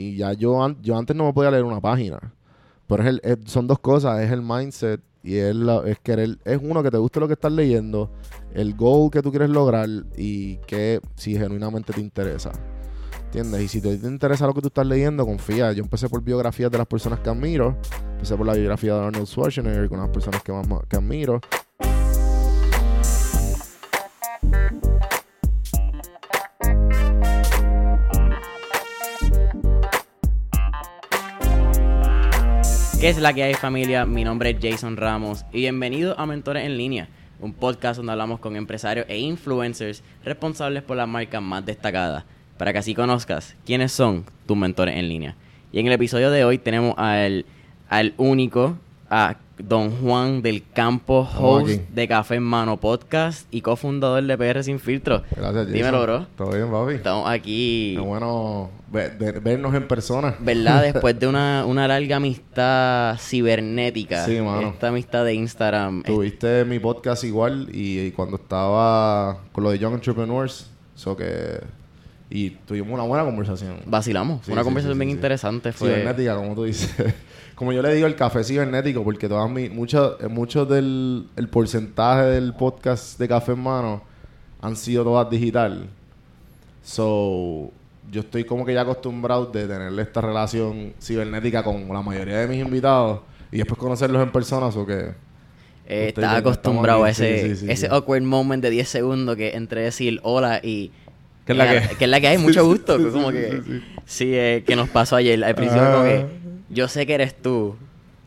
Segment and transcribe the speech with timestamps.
[0.00, 2.18] Y ya yo, yo antes no me podía leer una página.
[2.86, 6.58] Pero es el, es- son dos cosas, es el mindset y es, es querer, es
[6.62, 8.10] uno que te guste lo que estás leyendo,
[8.54, 9.86] el goal que tú quieres lograr
[10.16, 12.50] y que si genuinamente te interesa.
[13.26, 13.62] ¿Entiendes?
[13.62, 15.70] Y si te, te interesa lo que tú estás leyendo, confía.
[15.72, 17.76] Yo empecé por biografías de las personas que admiro.
[18.14, 21.40] Empecé por la biografía de Arnold Schwarzenegger con las personas que más que admiro.
[33.00, 34.04] ¿Qué es la que hay familia?
[34.04, 37.08] Mi nombre es Jason Ramos y bienvenido a Mentores en Línea,
[37.40, 42.24] un podcast donde hablamos con empresarios e influencers responsables por las marcas más destacadas,
[42.58, 45.34] para que así conozcas quiénes son tus mentores en línea.
[45.72, 47.46] Y en el episodio de hoy tenemos al,
[47.88, 48.76] al único,
[49.10, 54.62] a Don Juan del Campo, host de Café en Mano Podcast y cofundador de PR
[54.62, 55.22] Sin Filtro.
[55.30, 55.72] Gracias, Jason.
[55.72, 56.26] Dímelo, bro.
[56.36, 56.94] ¿Todo bien, papi?
[56.94, 57.94] Estamos aquí...
[57.96, 60.36] Qué bueno vernos en persona.
[60.38, 60.82] ¿Verdad?
[60.94, 64.24] Después de una, una larga amistad cibernética.
[64.24, 64.68] Sí, mano.
[64.68, 66.04] Esta amistad de Instagram.
[66.04, 71.60] Tuviste mi podcast igual y, y cuando estaba con lo de Young Entrepreneurs, so que
[72.32, 73.78] y tuvimos una buena conversación.
[73.86, 74.46] Vacilamos.
[74.46, 75.72] Sí, una sí, conversación sí, bien interesante.
[75.72, 75.88] Fue...
[75.88, 76.94] Cibernética, como tú dices.
[77.60, 81.48] como yo le digo, el café cibernético, porque todas mi, mucho, eh, mucho del el
[81.48, 84.02] porcentaje del podcast de Café en Mano
[84.62, 85.86] han sido todas digital.
[86.82, 87.70] So,
[88.10, 92.46] yo estoy como que ya acostumbrado de tener esta relación cibernética con la mayoría de
[92.48, 93.20] mis invitados
[93.52, 95.10] y después conocerlos en persona, o que
[95.86, 97.42] Eh, acostumbrado a ese, aquí.
[97.42, 100.92] Sí, sí, sí, ese awkward moment de 10 segundos que entre decir hola y...
[101.44, 101.96] ¿Qué es la eh, que?
[101.96, 102.38] que es la que hay?
[102.38, 102.96] Mucho gusto.
[103.12, 103.60] como que...
[104.06, 104.34] sí.
[104.34, 105.44] eh, que nos pasó ayer.
[105.44, 105.92] Al principio Ah.
[105.92, 106.39] como que...
[106.70, 107.76] Yo sé que eres tú.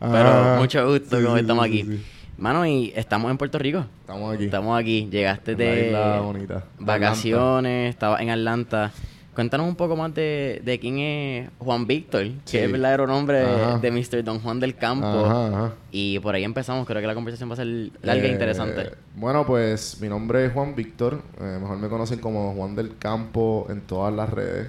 [0.00, 0.56] Pero Ah.
[0.58, 2.02] mucho gusto Sí, como sí, estamos sí, aquí.
[2.36, 3.84] Mano, y estamos en Puerto Rico.
[4.00, 4.44] Estamos aquí.
[4.44, 5.08] Estamos aquí.
[5.10, 6.54] Llegaste En la de isla bonita.
[6.78, 8.92] De vacaciones, estabas en Atlanta.
[9.34, 13.42] Cuéntanos un poco más de, de quién es Juan Víctor, que es el verdadero nombre
[13.42, 13.78] Ajá.
[13.78, 14.22] de Mr.
[14.22, 15.06] Don Juan del Campo.
[15.06, 15.72] Ajá, ajá.
[15.90, 16.86] Y por ahí empezamos.
[16.86, 17.66] Creo que la conversación va a ser
[18.02, 18.90] larga e Eh, interesante.
[19.16, 21.20] Bueno, pues mi nombre es Juan Víctor.
[21.40, 24.68] eh, mejor me conocen como Juan del Campo en todas las redes.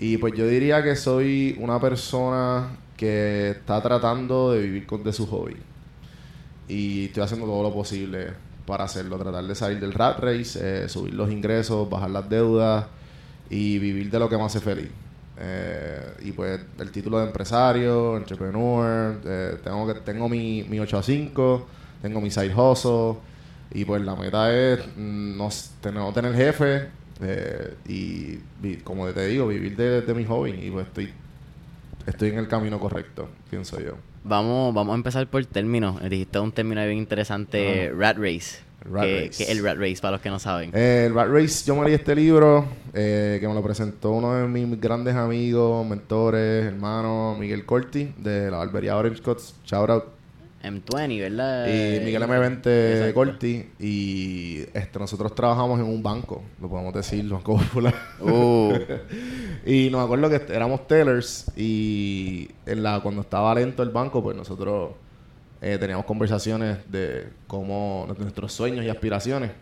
[0.00, 5.12] Y pues yo diría que soy una persona que está tratando de vivir con, de
[5.12, 5.56] su hobby.
[6.68, 8.28] Y estoy haciendo todo lo posible
[8.66, 9.18] para hacerlo.
[9.18, 12.86] Tratar de salir del rat race, eh, subir los ingresos, bajar las deudas
[13.50, 14.90] y vivir de lo que me hace feliz.
[15.40, 20.98] Eh, y pues el título de empresario, entrepreneur, eh, tengo que tengo mi, mi 8
[20.98, 21.66] a 5,
[22.02, 23.20] tengo mi side hustle
[23.72, 25.48] y pues la meta es mm, no,
[25.92, 30.70] no tener jefe eh, y vi- como te digo, vivir de, de mi hobby y
[30.70, 31.10] pues estoy,
[32.06, 33.92] estoy en el camino correcto, pienso yo.
[34.24, 36.00] Vamos, vamos a empezar por términos.
[36.02, 38.58] Eh, Dijiste un término bien interesante, Rat Race.
[38.90, 39.44] Rat que, race.
[39.44, 40.70] que el Rat Race, para los que no saben.
[40.74, 44.34] Eh, el Rat Race, yo me leí este libro eh, que me lo presentó uno
[44.34, 49.54] de mis grandes amigos, mentores, hermanos, Miguel Corti, de la barbería Orange Cuts.
[49.64, 50.04] Shout out.
[50.62, 51.66] M20, ¿verdad?
[51.68, 53.14] Y Miguel M20 Exacto.
[53.14, 53.70] Corti.
[53.78, 57.94] Y este, nosotros trabajamos en un banco, lo podemos decir, Banco Popular.
[58.20, 58.74] Uh,
[59.66, 64.36] y nos acuerdo que éramos tellers y en la, cuando estaba lento el banco, pues
[64.36, 64.92] nosotros
[65.60, 69.52] eh, teníamos conversaciones de cómo de nuestros sueños y aspiraciones.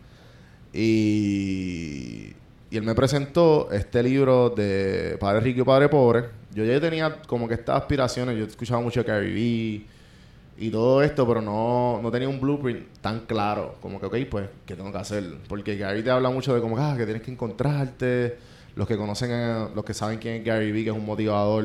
[0.73, 2.33] Y,
[2.69, 6.25] y él me presentó este libro de Padre Rico y Padre Pobre.
[6.53, 9.96] Yo ya tenía como que estas aspiraciones, yo escuchaba mucho Gary Vee
[10.57, 13.75] y todo esto, pero no, no tenía un blueprint tan claro.
[13.81, 15.23] Como que, ok, pues, ¿qué tengo que hacer?
[15.47, 18.37] Porque Gary te habla mucho de como, ah, que tienes que encontrarte.
[18.75, 21.63] Los que conocen, a- los que saben quién es Gary Vee, que es un motivador,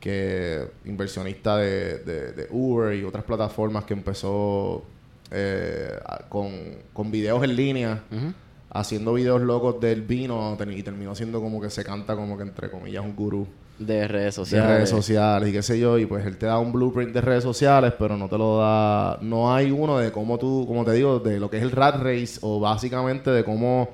[0.00, 4.84] que inversionista de, de, de Uber y otras plataformas que empezó
[5.30, 6.52] eh, con,
[6.92, 8.32] con videos en línea, ujú.
[8.70, 12.70] Haciendo videos locos del vino y terminó siendo como que se canta como que entre
[12.70, 13.46] comillas un gurú
[13.78, 14.70] De redes de sociales.
[14.70, 17.44] redes sociales y qué sé yo, y pues él te da un blueprint de redes
[17.44, 21.20] sociales, pero no te lo da, no hay uno de cómo tú, como te digo,
[21.20, 23.88] de lo que es el rat race o básicamente de cómo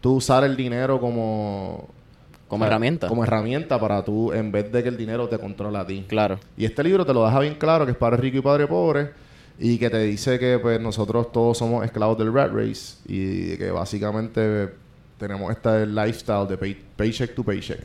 [0.00, 1.88] tú usar el dinero como
[2.48, 3.08] Como o sea, herramienta.
[3.08, 6.04] Como herramienta para tú, en vez de que el dinero te controle a ti.
[6.08, 6.38] Claro.
[6.56, 9.10] Y este libro te lo deja bien claro que es padre rico y padre pobre
[9.62, 13.70] y que te dice que pues nosotros todos somos esclavos del rat race y que
[13.70, 14.70] básicamente
[15.18, 17.80] tenemos este lifestyle de pay- paycheck to paycheck.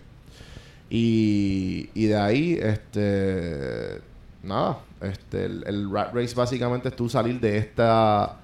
[0.89, 4.00] Y, y de ahí, este,
[4.44, 8.38] nada, este, el, el rat race básicamente es tú salir de esta,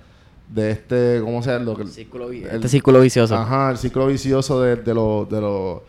[0.49, 1.73] de este, ¿cómo se llama?
[1.87, 3.35] Círculo el- este círculo vicioso.
[3.35, 5.83] Ajá, el ciclo vicioso de, de lo, de lo,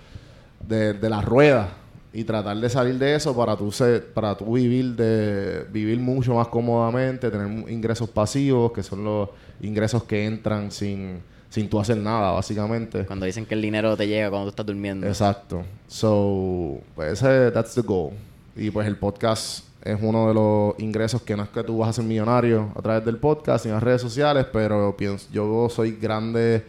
[0.69, 1.71] de, de la rueda
[2.13, 6.35] y tratar de salir de eso para tú ser, para tú vivir de vivir mucho
[6.35, 9.31] más cómodamente, tener ingresos pasivos que son los
[9.61, 11.21] ingresos que entran sin
[11.53, 13.05] sin tú hacer nada, básicamente.
[13.05, 15.07] Cuando dicen que el dinero te llega cuando tú estás durmiendo.
[15.07, 15.63] Exacto.
[15.87, 18.13] So, pues ese, that's the goal.
[18.57, 21.91] Y pues el podcast es uno de los ingresos que no es que tú vas
[21.91, 25.93] a ser millonario a través del podcast ni las redes sociales, pero pienso, yo soy
[25.93, 26.65] grande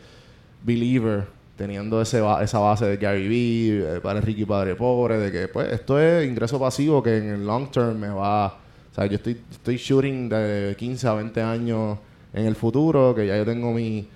[0.63, 5.71] believer teniendo ese esa base de Gary Vee, Padre Ricky, Padre Pobre, de que pues
[5.71, 8.47] esto es ingreso pasivo que en el long term me va...
[8.47, 11.97] O sea, yo estoy, estoy shooting de 15 a 20 años
[12.31, 14.07] en el futuro, que ya yo tengo mi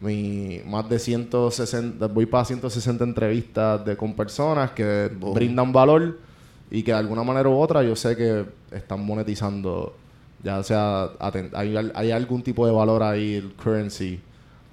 [0.00, 6.18] mi más de 160, voy para 160 entrevistas de, con personas que brindan valor
[6.70, 9.94] y que de alguna manera u otra yo sé que están monetizando,
[10.42, 11.10] ya sea,
[11.52, 14.20] hay, hay algún tipo de valor ahí, el currency,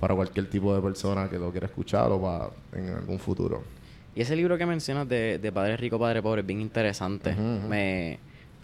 [0.04, 3.64] para cualquier tipo de persona que lo quiera escuchar o para en algún futuro.
[4.14, 7.34] Y ese libro que mencionas de, de Padre Rico, Padre Pobre es bien interesante.
[7.34, 8.20] Me,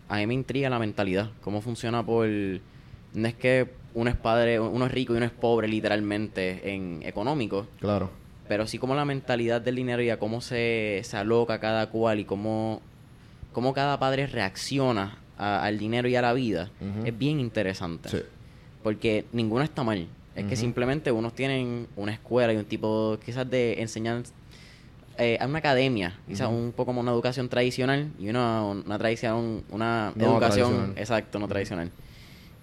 [0.09, 2.27] a mí me intriga la mentalidad, cómo funciona por...
[2.27, 7.03] No es que uno es padre, uno es rico y uno es pobre literalmente en
[7.03, 7.67] económico.
[7.79, 8.09] Claro.
[8.49, 12.19] Pero sí como la mentalidad del dinero y a cómo se, se aloca cada cual
[12.19, 12.81] y cómo,
[13.53, 16.69] cómo cada padre reacciona al dinero y a la vida
[17.05, 18.09] es bien interesante.
[18.09, 18.17] Sí.
[18.83, 20.05] Porque ninguno está mal.
[20.35, 24.31] Es que simplemente unos tienen una escuela y un tipo quizás de enseñanza,
[25.17, 30.13] eh, una academia, quizás un poco como una educación tradicional y una, una tradición, una
[30.15, 31.91] educación, exacto, no tradicional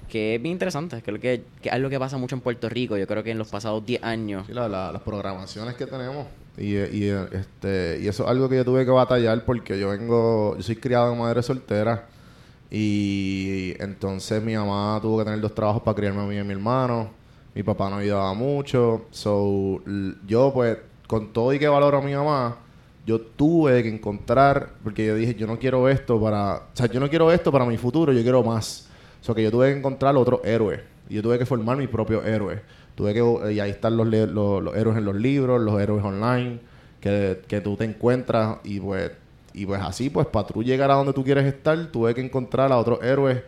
[0.09, 2.97] que es bien interesante, que, que, que es algo que pasa mucho en Puerto Rico,
[2.97, 4.47] yo creo que en los pasados 10 años.
[4.47, 6.27] Sí, las programaciones que tenemos.
[6.57, 10.57] Y, y, este, y eso es algo que yo tuve que batallar porque yo vengo,
[10.57, 12.07] yo soy criado en madre soltera
[12.71, 16.45] y entonces mi mamá tuvo que tener dos trabajos para criarme a mí y a
[16.45, 17.11] mi hermano.
[17.57, 19.07] Mi papá no ayudaba mucho.
[19.11, 19.83] So,
[20.29, 22.59] yo pues, con todo y que valoro a mi mamá,
[23.05, 27.01] yo tuve que encontrar, porque yo dije, yo no quiero esto para, o sea, yo
[27.01, 28.87] no quiero esto para mi futuro, yo quiero más
[29.35, 30.83] que yo tuve que encontrar otro héroe.
[31.09, 32.61] Yo tuve que formar mi propio héroe.
[32.95, 36.61] Tuve que, y ahí están los, los, héroes en los libros, los héroes online,
[37.01, 39.13] que, que tú te encuentras y pues,
[39.53, 42.73] y pues así, pues para tú llegar a donde tú quieres estar, tuve que encontrar
[42.73, 43.43] a otros héroes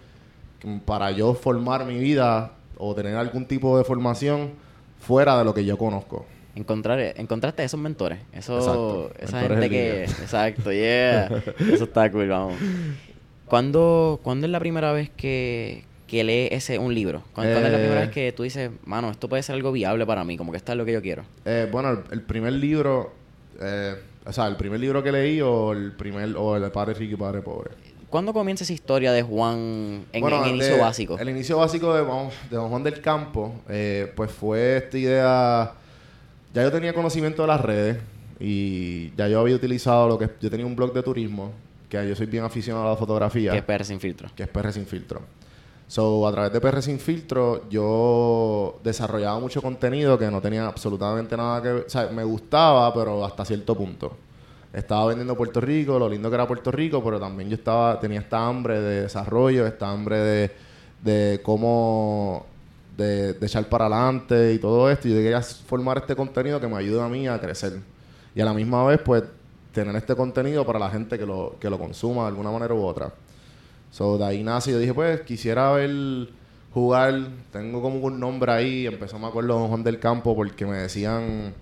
[0.85, 4.53] para yo formar mi vida o tener algún tipo de formación
[5.01, 6.27] fuera de lo que yo conozco.
[6.55, 11.27] Encontrar, encontraste esos mentores, eso, esa gente que, exacto, yeah,
[11.73, 12.55] eso está cool, vamos.
[13.47, 17.23] ¿Cuándo, ¿Cuándo es la primera vez que, que lee ese un libro?
[17.33, 18.13] ¿Cuándo, es la primera vez eh.
[18.13, 20.79] que tú dices, mano, esto puede ser algo viable para mí, como que esto es
[20.79, 21.23] lo que yo quiero?
[21.45, 23.13] Eh, bueno, el, primer libro,
[23.61, 23.95] eh,
[24.27, 27.17] o sea, el primer libro que leí o el primer, o el Padre Rico y
[27.17, 27.71] Padre Pobre.
[28.11, 31.19] ¿Cuándo comienza esa historia de Juan en el inicio básico?
[31.19, 33.55] El inicio básico de, de Don Juan del Campo,
[34.17, 35.73] pues fue esta idea.
[36.55, 37.99] Ya yo tenía conocimiento de las redes
[38.41, 40.31] y ya yo había utilizado lo que.
[40.41, 41.53] Yo tenía un blog de turismo
[41.89, 43.53] que yo soy bien aficionado a la fotografía.
[43.53, 44.31] Que es PR sin filtro.
[44.35, 45.21] Que es PR sin filtro.
[45.87, 51.37] So, a través de PR sin filtro, yo desarrollaba mucho contenido que no tenía absolutamente
[51.37, 51.85] nada que ver.
[51.87, 54.17] O sea, me gustaba, pero hasta cierto punto.
[54.73, 58.21] Estaba vendiendo Puerto Rico, lo lindo que era Puerto Rico, pero también yo estaba tenía
[58.21, 60.51] esta hambre de desarrollo, esta hambre de,
[61.03, 62.47] de cómo
[62.99, 65.09] de, echar para adelante y todo esto.
[65.09, 67.81] Y yo quería formar este contenido que me ayude a mí a crecer.
[68.35, 69.25] Y a la misma vez, pues,
[69.73, 72.85] tener este contenido para la gente que lo, que lo consuma de alguna manera u
[72.85, 73.13] otra.
[73.91, 76.29] So, de ahí nace, yo dije, pues, quisiera ver
[76.75, 80.77] jugar, tengo como un nombre ahí, empezó, me acuerdo, Don Juan del Campo, porque me
[80.77, 81.55] decían,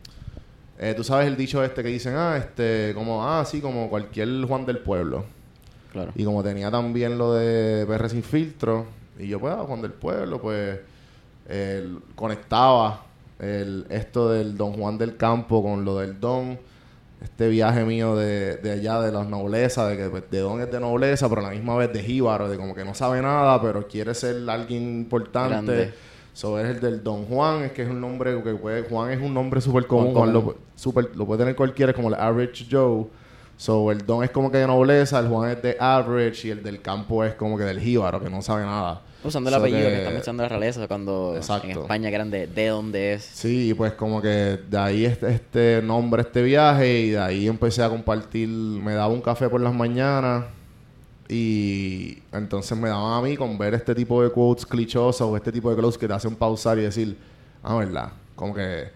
[0.78, 4.44] eh, tú sabes el dicho este que dicen, ah, este, como, ah, sí, como cualquier
[4.46, 5.24] Juan del Pueblo.
[5.92, 6.12] Claro.
[6.14, 8.86] Y como tenía también lo de PR sin filtro,
[9.18, 10.78] y yo, pues, ah, Juan del Pueblo, pues,
[12.14, 13.04] conectaba
[13.38, 16.58] el, esto del Don Juan del Campo con lo del Don
[17.22, 20.70] este viaje mío de, de allá de las nobleza, de que pues, de don es
[20.70, 23.60] de nobleza, pero a la misma vez de jíbaro, de como que no sabe nada,
[23.60, 25.92] pero quiere ser alguien importante.
[26.36, 29.22] Eso es el del Don Juan, es que es un nombre que puede, Juan es
[29.22, 33.06] un nombre súper común, lo, super, lo puede tener cualquiera, como el average Joe.
[33.56, 36.62] So, el Don es como que de nobleza, el Juan es de average y el
[36.62, 39.00] del campo es como que del jíbaro, que no sabe nada.
[39.24, 42.66] Usando el apellido que, están echando la realeza cuando en España que eran de, de
[42.66, 43.22] dónde es.
[43.22, 47.82] Sí, pues como que de ahí este, este nombre, este viaje y de ahí empecé
[47.82, 50.44] a compartir, me daba un café por las mañanas
[51.28, 55.50] y entonces me daban a mí con ver este tipo de quotes clichosos o este
[55.50, 57.16] tipo de quotes que te hacen pausar y decir,
[57.62, 58.90] ah, verdad, como que,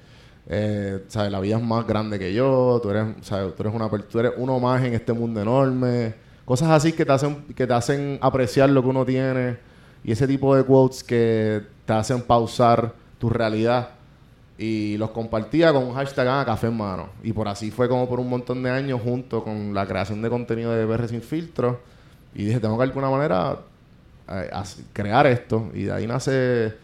[0.49, 1.33] eh, ¿sabes?
[1.33, 3.55] La vida es más grande que yo, tú eres, ¿sabes?
[3.57, 6.15] Tú eres, una, tú eres uno más en este mundo enorme.
[6.45, 9.59] Cosas así que te hacen, que te hacen apreciar lo que uno tiene
[10.05, 13.91] y ese tipo de quotes que te hacen pausar tu realidad.
[14.57, 17.09] Y los compartía con un hashtag ah, café en mano.
[17.23, 20.29] Y por así fue como por un montón de años junto con la creación de
[20.29, 21.81] contenido de BR Sin Filtro.
[22.35, 23.59] Y dije, tengo que de alguna manera
[24.29, 24.51] eh,
[24.93, 25.71] crear esto.
[25.75, 26.75] Y de ahí nace,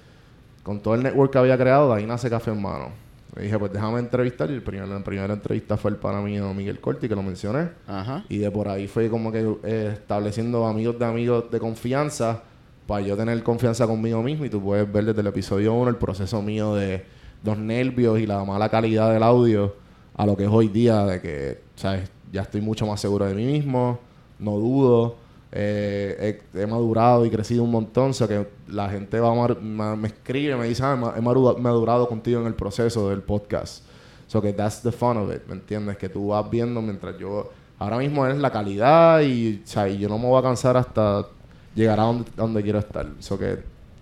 [0.62, 2.88] con todo el network que había creado, de ahí nace Café en Mano.
[3.36, 4.50] Y dije, pues déjame entrevistar.
[4.50, 7.68] Y el primer- la primera entrevista fue el para mí Miguel Corti, que lo mencioné.
[7.86, 8.24] Ajá.
[8.28, 12.42] Y de por ahí fue como que eh, estableciendo amigos de amigos de confianza
[12.86, 14.44] para yo tener confianza conmigo mismo.
[14.44, 17.04] Y tú puedes ver desde el episodio 1 el proceso mío de
[17.44, 19.74] los nervios y la mala calidad del audio
[20.16, 22.10] a lo que es hoy día, de que, ¿sabes?
[22.32, 23.98] Ya estoy mucho más seguro de mí mismo,
[24.38, 25.16] no dudo.
[25.52, 29.54] Eh, he, he madurado y crecido un montón, o sea que la gente va a
[29.54, 33.84] me escribe, me dice, ah, he madurado contigo en el proceso del podcast.
[34.26, 35.96] So que that's the fun of it, ¿me entiendes?
[35.98, 37.50] Que tú vas viendo mientras yo...
[37.78, 40.76] Ahora mismo es la calidad y, o sea, y yo no me voy a cansar
[40.78, 41.26] hasta
[41.74, 43.06] llegar a donde, donde quiero estar.
[43.18, 43.58] So que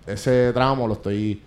[0.07, 1.41] ese tramo lo estoy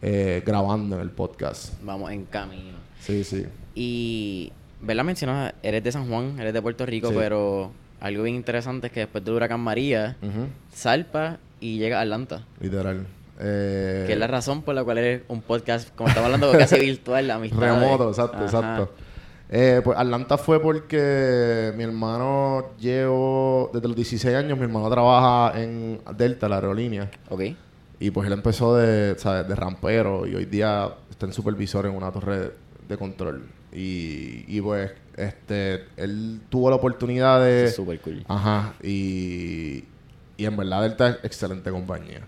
[0.00, 1.74] eh, grabando en el podcast.
[1.82, 2.78] Vamos en camino.
[3.00, 3.44] Sí, sí.
[3.74, 5.02] Y, ¿verdad?
[5.04, 7.14] Mencionas, eres de San Juan, eres de Puerto Rico, Sí.
[7.18, 7.72] pero
[8.04, 10.16] algo bien interesante es que después del huracán María,
[10.72, 12.44] salpa y llega a Atlanta.
[12.60, 13.06] Literal.
[13.40, 16.78] Eh, Que es la razón por la cual eres un podcast, como estamos hablando, casi
[16.78, 17.58] virtual, la amistad.
[17.60, 18.92] Remoto, exacto, exacto.
[19.48, 25.58] Eh, pues Atlanta fue porque mi hermano llevo, desde los 16 años, mi hermano trabaja
[25.58, 27.10] en Delta, la aerolínea.
[27.30, 27.42] Ok.
[28.00, 29.48] Y pues él empezó de, ¿sabes?
[29.48, 32.50] de rampero y hoy día está en supervisor en una torre de,
[32.88, 33.46] de control.
[33.74, 37.64] Y, y pues este él tuvo la oportunidad de...
[37.64, 38.24] Es súper cool.
[38.28, 38.74] Ajá.
[38.82, 39.84] Y,
[40.36, 42.20] y en verdad Delta es excelente compañía.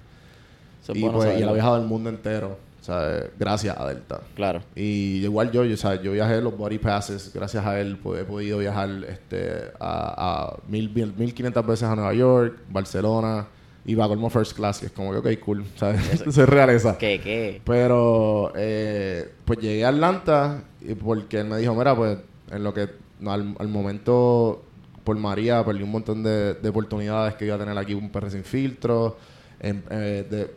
[0.82, 3.26] Eso es y, bueno pues, y él ha viajado el mundo entero, ¿sabes?
[3.38, 4.20] Gracias a Delta.
[4.34, 4.62] Claro.
[4.74, 6.02] Y igual yo, yo, ¿sabes?
[6.02, 10.56] yo viajé los body passes, gracias a él pues, he podido viajar este, a, a
[10.68, 13.46] mil, mil, 1500 veces a Nueva York, Barcelona,
[13.88, 16.20] y va como first class, que es como que, ok, cool, ¿sabes?
[16.26, 16.98] Es realeza.
[16.98, 17.62] ¿Qué, qué?
[17.64, 22.18] Pero, eh, pues llegué a Atlanta y porque él me dijo, mira, pues
[22.50, 22.88] en lo que
[23.24, 24.62] al, al momento
[25.04, 28.28] por María perdí un montón de, de oportunidades que iba a tener aquí un PR
[28.30, 29.16] sin filtro,
[29.60, 30.50] en- eh, de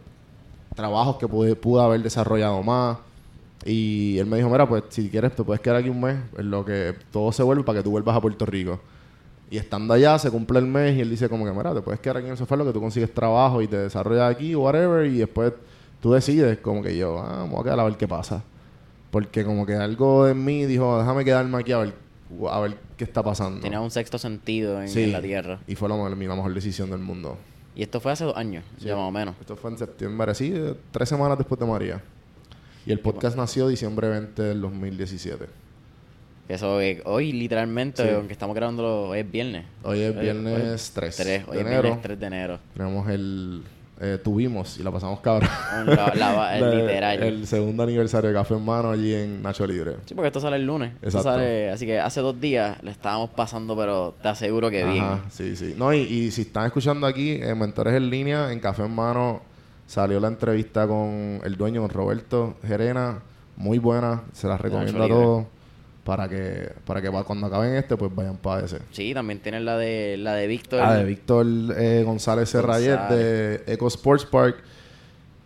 [0.75, 2.97] trabajos que pude, pude haber desarrollado más.
[3.65, 6.49] Y él me dijo, mira, pues si quieres te puedes quedar aquí un mes en
[6.49, 8.79] lo que todo se vuelve para que tú vuelvas a Puerto Rico.
[9.51, 11.99] Y estando allá, se cumple el mes y él dice como que, mira, te puedes
[11.99, 15.05] quedar aquí en el sofá lo que tú consigues trabajo y te desarrollas aquí whatever
[15.07, 15.53] y después
[16.01, 18.43] tú decides como que yo, ah, me voy a quedar a ver qué pasa.
[19.11, 21.93] Porque como que algo en mí dijo, déjame quedarme aquí a ver,
[22.51, 23.59] a ver qué está pasando.
[23.61, 25.03] Tenía un sexto sentido en, Sí.
[25.03, 25.59] en la Tierra.
[25.65, 27.35] Y fue la, la mejor decisión del mundo.
[27.75, 29.35] Y esto fue hace dos años, ya más o menos.
[29.39, 30.53] Esto fue en septiembre, sí,
[30.91, 32.03] tres semanas después de María.
[32.85, 35.45] Y el podcast nació diciembre 20 del 2017.
[36.49, 38.09] Eso eh, hoy literalmente, Sí.
[38.13, 39.65] aunque estamos grabándolo, hoy es viernes.
[39.83, 40.53] Hoy es Hoy- viernes
[40.89, 41.81] hoy- 3 tres, hoy de es enero.
[41.83, 42.59] viernes 3 de enero.
[42.75, 43.61] Tenemos el...
[44.01, 45.47] eh, tuvimos y la pasamos cabrón.
[45.85, 47.21] La- la- el literal.
[47.21, 49.97] El segundo aniversario de Café en Mano allí en Nacho Libre.
[50.07, 50.93] Sí, porque esto sale el lunes.
[51.03, 51.23] Exacto.
[51.29, 55.03] sale- así que hace dos días le estábamos pasando, pero te aseguro que bien.
[55.03, 55.75] Ajá, sí, sí.
[55.77, 59.41] No, y, y si están escuchando aquí, en Mentores en Línea, en Café en Mano,
[59.85, 63.19] salió la entrevista con el dueño, con Roberto Gerena.
[63.55, 65.45] Muy buena, se las recomiendo a todos.
[66.09, 68.79] Para que, para que cuando acaben este, pues vayan para ese.
[68.91, 70.81] Sí, también tienes la de la de Víctor.
[70.81, 71.45] Ah, de Víctor
[71.77, 74.57] eh, González Serrayet de Eco Sports Park.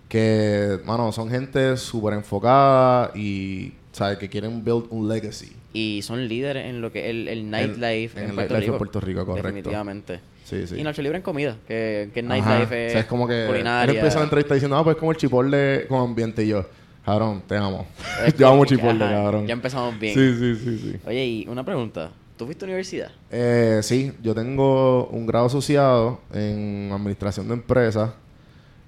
[0.07, 4.17] Que, mano, son gente súper enfocada y, ¿sabes?
[4.19, 5.51] Que quieren build un legacy.
[5.73, 8.71] Y son líderes en lo que el, el nightlife en en, el Puerto, nightlife Rico.
[8.71, 9.47] en Puerto Rico, correcto.
[9.49, 10.19] Definitivamente.
[10.45, 10.79] Sí, sí.
[10.79, 13.47] Y Nacho Libre en comida, que, que el nightlife O es, sea, es como que
[13.47, 13.91] culinaria.
[13.91, 16.65] él empieza la entrevista diciendo, ah, pues es como el chipotle con ambiente y yo,
[17.05, 17.85] cabrón, te amo.
[18.37, 19.47] Yo amo chipotle, cabrón.
[19.47, 20.13] Ya empezamos bien.
[20.13, 20.95] Sí, sí, sí, sí.
[21.05, 22.11] Oye, y una pregunta.
[22.37, 23.11] ¿Tú fuiste a universidad?
[23.29, 28.11] Eh, sí, yo tengo un grado asociado en administración de empresas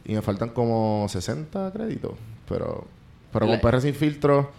[0.03, 2.13] y me faltan como 60 créditos,
[2.50, 2.86] pero
[3.31, 4.50] pero con PR sin filtro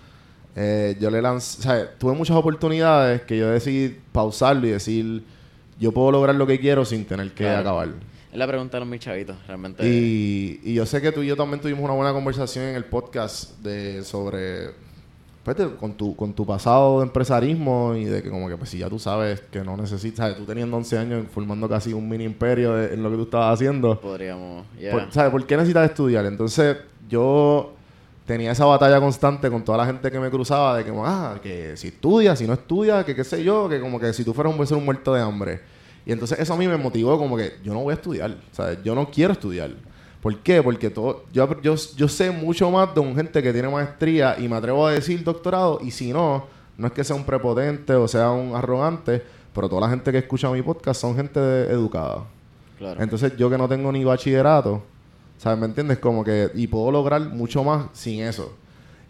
[0.54, 5.24] eh, yo le lancé, o sea, tuve muchas oportunidades que yo decidí pausarlo y decir,
[5.80, 7.60] yo puedo lograr lo que quiero sin tener que Claro.
[7.60, 7.88] acabar.
[8.36, 9.82] Es la pregunta de los mis chavitos, realmente.
[9.88, 12.84] Y, y yo sé que tú y yo también tuvimos una buena conversación en el
[12.84, 14.72] podcast de sobre
[15.42, 18.76] pues, con tu con tu pasado de empresarismo y de que como que pues si
[18.76, 22.74] ya tú sabes que no necesitas, tú teniendo 11 años formando casi un mini imperio
[22.74, 24.66] de- en lo que tú estabas haciendo, Podríamos.
[24.78, 25.08] yeah.
[25.10, 25.30] ¿sabes?
[25.30, 26.26] ¿Por qué necesitas estudiar?
[26.26, 26.76] Entonces
[27.08, 27.72] yo
[28.26, 31.74] tenía esa batalla constante con toda la gente que me cruzaba de que, ah, que
[31.78, 34.54] si estudias, si no estudias, que qué sé yo, que como que si tú fueras
[34.54, 35.75] un ser un muerto de hambre.
[36.06, 38.78] Y entonces eso a mí me motivó como que yo no voy a estudiar, ¿sabes?
[38.84, 39.70] Yo no quiero estudiar.
[40.22, 40.62] ¿Por qué?
[40.62, 44.48] Porque todo, yo, yo, yo sé mucho más de un gente que tiene maestría y
[44.48, 46.46] me atrevo a decir doctorado y si no,
[46.78, 49.22] no es que sea un prepotente o sea un arrogante,
[49.52, 52.24] pero toda la gente que escucha mi podcast son gente de- educada.
[52.78, 53.02] claro.
[53.02, 54.82] Entonces yo que no tengo ni bachillerato,
[55.38, 55.58] ¿sabes?
[55.58, 55.98] ¿Me entiendes?
[55.98, 58.52] Como que, y puedo lograr mucho más sin eso.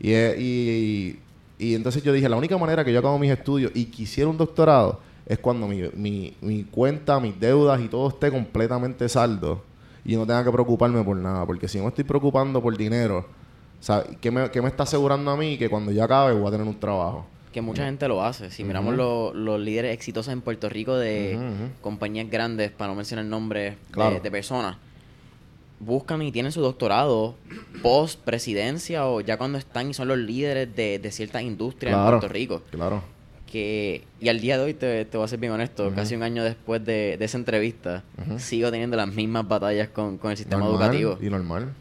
[0.01, 1.19] Y, eh, y,
[1.59, 4.37] y entonces yo dije, la única manera que yo acabo mis estudios y quisiera un
[4.37, 9.63] doctorado es cuando mi, mi, mi cuenta, mis deudas y todo esté completamente saldo
[10.05, 11.45] y no tenga que preocuparme por nada.
[11.45, 13.27] Porque si no me estoy preocupando por dinero,
[14.21, 16.67] ¿qué me, qué me está asegurando a mí que cuando yo acabe voy a tener
[16.67, 17.27] un trabajo?
[17.53, 18.51] Que mucha gente lo hace.
[18.51, 21.39] Si miramos lo- los líderes exitosos en Puerto Rico de
[21.81, 24.21] compañías grandes, para no mencionar nombres de- Claro.
[24.21, 24.77] de, personas,
[25.81, 27.35] buscan y tienen su doctorado
[27.83, 32.19] post presidencia o ya cuando están y son los líderes de, de ciertas industrias en.
[32.19, 32.63] Puerto Rico.
[32.71, 33.03] Claro.
[33.57, 36.23] Que y al día de hoy te, te voy a ser bien honesto, casi un
[36.23, 38.05] año después de, de esa entrevista,
[38.37, 41.19] sigo teniendo las mismas batallas con, con el sistema Normal, educativo.
[41.23, 41.73] Y normal.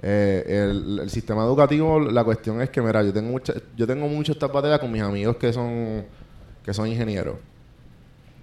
[0.00, 4.08] Eh, el, el sistema educativo, la cuestión es que, mira, yo tengo mucha, yo tengo
[4.08, 6.06] mucho esta batalla con mis amigos que son,
[6.64, 7.36] que son ingenieros.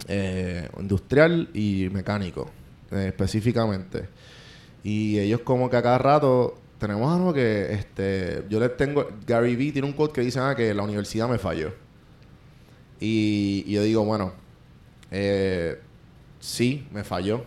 [0.08, 2.52] Eh, industrial y mecánico,
[2.92, 4.10] eh, específicamente.
[4.84, 9.56] Y ellos como que a cada rato tenemos algo que este yo les tengo Gary
[9.56, 11.85] Vee tiene un quote que dice ah, que la universidad me falló.
[13.00, 14.34] Y, y yo digo, bueno,
[15.12, 15.80] eh,
[16.40, 17.44] sí, me falló.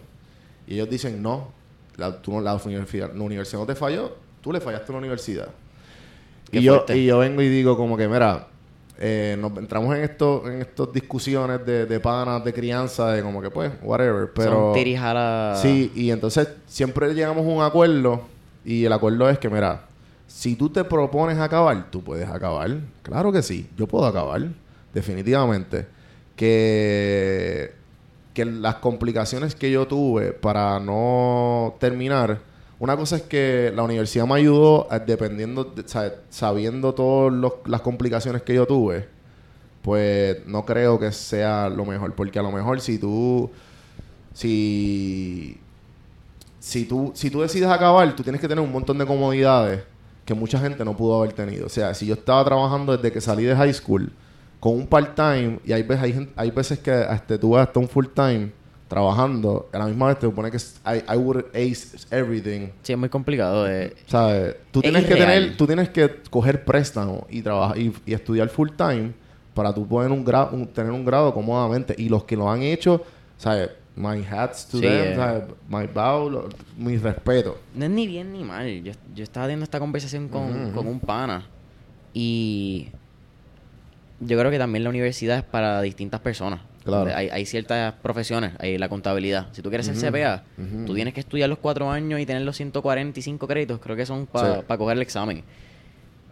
[0.66, 1.48] Y ellos dicen, no,
[1.96, 4.98] la, tú no- la, universidad, la universidad no te falló, tú le fallaste a la
[4.98, 5.48] universidad.
[6.50, 8.48] Qué Y yo, y yo vengo y digo como que, mira,
[8.98, 13.40] eh, nos entramos en esto, en estas discusiones de, de panas, de crianza, de como
[13.40, 14.30] que pues, whatever.
[14.34, 14.72] Pero Son
[15.62, 18.22] Sí, y entonces siempre llegamos a un acuerdo
[18.64, 19.84] y el acuerdo es que, mira,
[20.26, 22.76] si tú te propones acabar, tú puedes acabar.
[23.02, 24.42] Claro que sí, yo puedo acabar,
[24.94, 25.86] definitivamente.
[26.36, 27.72] Que,
[28.32, 32.40] que las complicaciones que yo tuve para no terminar,
[32.78, 37.34] una cosa es que la universidad me ayudó eh, dependiendo, de- sa- sabiendo todas
[37.66, 39.08] las complicaciones que yo tuve,
[39.82, 43.50] pues no creo que sea lo mejor, porque a lo mejor si tú,
[44.32, 45.58] si
[46.60, 49.82] si tú, si tú decides acabar, tú tienes que tener un montón de comodidades
[50.24, 51.66] que mucha gente no pudo haber tenido.
[51.66, 54.12] O sea, si yo estaba trabajando desde que salí de high school
[54.60, 57.88] con un part-time y hay veces, hay, hay veces que este, tú vas hasta un
[57.88, 58.50] full-time
[58.88, 62.68] trabajando, a la misma vez te supone que I, I would ace everything.
[62.82, 63.68] Sí, es muy complicado.
[63.70, 63.94] eh.
[64.06, 64.56] ¿Sabes?
[64.70, 65.28] Tú Es tienes que irreal.
[65.42, 69.12] tener, tú tienes que coger préstamo y trabajar y, y estudiar full time
[69.54, 71.94] para tú poder un grado, un- tener un grado cómodamente.
[71.98, 73.02] Y los que lo han hecho,
[73.36, 73.70] ¿sabes?
[73.94, 75.14] My hats to Sí, them, eh.
[75.16, 75.44] ¿sabes?
[75.68, 76.48] My bow, lo-
[76.78, 77.58] mi respeto.
[77.74, 78.66] No es ni bien ni mal.
[78.82, 80.72] Yo, yo estaba teniendo esta conversación con, Ujú, ujú.
[80.74, 81.46] con un pana
[82.14, 82.88] y
[84.20, 86.60] yo creo que también la universidad es para distintas personas.
[86.84, 87.10] Claro.
[87.14, 89.48] Hay, hay ciertas profesiones, hay la contabilidad.
[89.52, 90.86] Si tú quieres ser CPA, ujú.
[90.86, 94.26] tú tienes que estudiar los cuatro años y tener los 145 créditos, creo que son
[94.26, 94.64] para Sí.
[94.78, 95.42] coger el examen.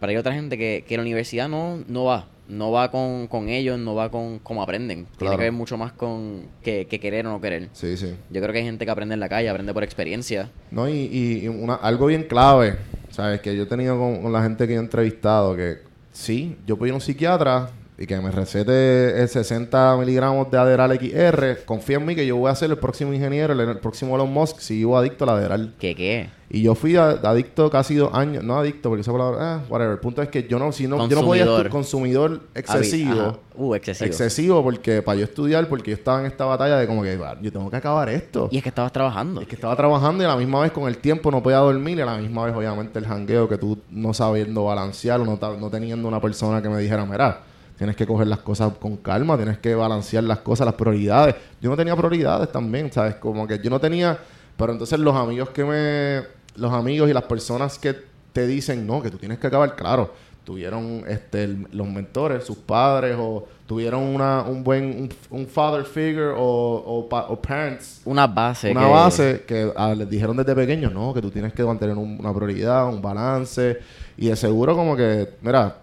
[0.01, 2.27] Pero hay otra gente que, que la universidad no, no va.
[2.49, 5.07] No va con, con ellos, no va con cómo aprenden.
[5.18, 7.68] Tiene que ver mucho más con que, que querer o no querer.
[7.72, 8.14] Sí, sí.
[8.31, 10.49] Yo creo que hay gente que aprende en la calle, aprende por experiencia.
[10.70, 12.77] No, y, y- y una, algo bien clave,
[13.11, 13.40] ¿sabes?
[13.40, 15.79] Que yo he tenido con, con la gente que yo he entrevistado, que
[16.16, 20.99] sí, yo ir a un psiquiatra y que me recete el 60 miligramos de Adderall
[20.99, 24.15] XR, confía en mí que yo voy a ser el próximo ingeniero, el, el próximo
[24.17, 25.75] Elon Musk, si yo adicto al Adderall.
[25.79, 26.29] ¿Qué qué?
[26.49, 29.95] Y yo fui a- adicto casi dos años, no adicto, porque esa palabra, eh, whatever.
[29.95, 33.21] El punto es que yo no, si no, yo no podía estu- consumidor excesivo.
[33.21, 33.37] Ajá.
[33.57, 34.07] Uh, excesivo.
[34.07, 37.37] Excesivo porque para yo estudiar, porque yo estaba en esta batalla de como que "Va,
[37.41, 38.49] yo tengo que acabar esto.
[38.53, 39.41] Y es que estabas trabajando.
[39.41, 41.99] Es que estaba trabajando y a la misma vez con el tiempo no podía dormir
[41.99, 45.39] y a la misma vez obviamente el jangueo que tú no sabiendo balancear o no,
[45.59, 47.41] no teniendo una persona que me dijera, mira,
[47.77, 51.35] tienes que coger las cosas con calma, tienes que balancear las cosas, las prioridades.
[51.61, 53.17] Yo no tenía prioridades también, ¿sabes?
[53.17, 54.19] Como que yo no tenía,
[54.57, 56.23] pero entonces los amigos que me,
[56.61, 57.95] los amigos y las personas que
[58.33, 60.12] te dicen, no, que tú tienes que acabar, claro,
[60.45, 65.85] tuvieron este, el- los mentores, sus padres o tuvieron una, un buen, un, un father
[65.85, 68.71] figure o, o, pa- o parents Una base.
[68.71, 71.97] una que- base que ah, les dijeron desde pequeños, no, que tú tienes que mantener
[71.97, 73.79] un- una prioridad, un balance.
[74.17, 75.79] Y de seguro como que, mira,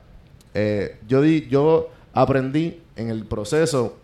[0.53, 3.97] eh, yo, di, yo aprendí en el proceso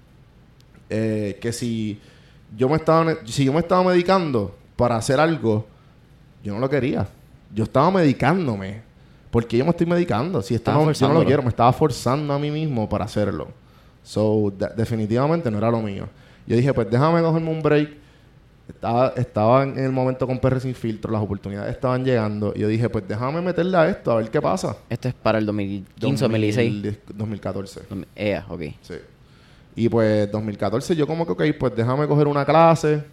[0.89, 1.99] eh, que si
[2.57, 5.65] yo, me estaba, si yo me estaba medicando para hacer algo,
[6.43, 7.07] yo no lo quería.
[7.53, 8.81] Yo estaba medicándome.
[9.31, 10.41] Porque yo me estoy medicando.
[10.41, 13.05] Si esto Estaba no, yo no lo quiero, me estaba forzando a mí mismo para
[13.05, 13.49] hacerlo.
[14.03, 16.07] So, de- definitivamente no era lo mío.
[16.47, 17.91] Yo dije, pues déjame cogerme un break.
[18.69, 22.53] Estaba, estaba en el momento con PR sin filtro, las oportunidades estaban llegando.
[22.55, 24.77] Y yo dije, pues déjame meterle a esto, a ver qué pasa.
[24.89, 26.71] Esto es para el 2015 2016.
[26.83, 27.81] 2010 2014.
[28.15, 28.61] EA, ok.
[28.81, 28.93] Sí.
[29.75, 33.03] Y pues 2014 yo como que, ok, pues déjame coger una clase.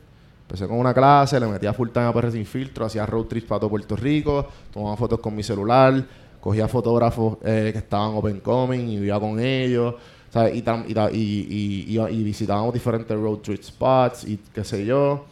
[0.42, 3.46] Empecé con una clase, le metía full time a PR sin filtro, hacía road trips
[3.48, 6.04] para todo Puerto Rico, tomaba fotos con mi celular,
[6.40, 9.96] cogía fotógrafos eh, que estaban open coming y iba con ellos,
[10.30, 10.54] ¿sabes?
[10.54, 15.24] Y, y, y, y- y visitábamos diferentes road trip spots y qué sé yo.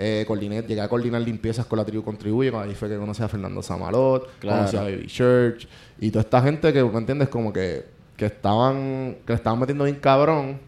[0.00, 3.28] Eh, coordiné, llegué a coordinar limpiezas con la tribu Contribuye, ahí fue que conocí a
[3.28, 4.58] Fernando Samalot, Claro.
[4.58, 5.66] conocí a Baby Church
[5.98, 7.28] y toda esta gente que, ¿me entiendes?
[7.28, 7.84] Como que,
[8.16, 10.60] que estaban, que le estaban metiendo bien cabrón,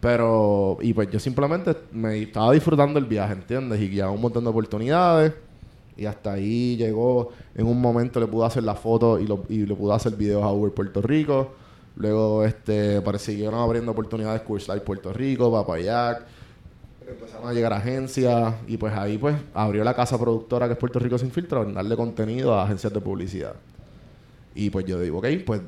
[0.00, 3.80] pero, y pues yo simplemente me estaba disfrutando el viaje, ¿entiendes?
[3.80, 5.32] Y ya un montón de oportunidades
[5.96, 9.64] Y hasta ahí llegó, en un momento le pudo hacer la foto y, lo, y
[9.66, 11.54] le pudo hacer videos a Uber Puerto Rico.
[11.96, 16.26] Luego este, siguieron abriendo oportunidades Life Puerto Rico, Papayac.
[17.06, 20.98] Empezaron a llegar agencias y pues ahí pues abrió la casa productora que es Puerto
[20.98, 23.54] Rico Sin Filtro a darle contenido a agencias de publicidad.
[24.54, 25.60] Y pues yo digo, ok, pues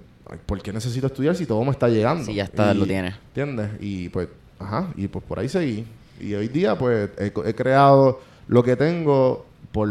[0.46, 2.24] ¿por qué necesito estudiar si todo me está llegando?
[2.24, 3.14] Si ya está, lo tiene.
[3.28, 3.70] ¿Entiendes?
[3.80, 5.84] Y pues, ajá, y pues por ahí seguí.
[6.20, 9.88] Y hoy día pues he, he creado lo que tengo por,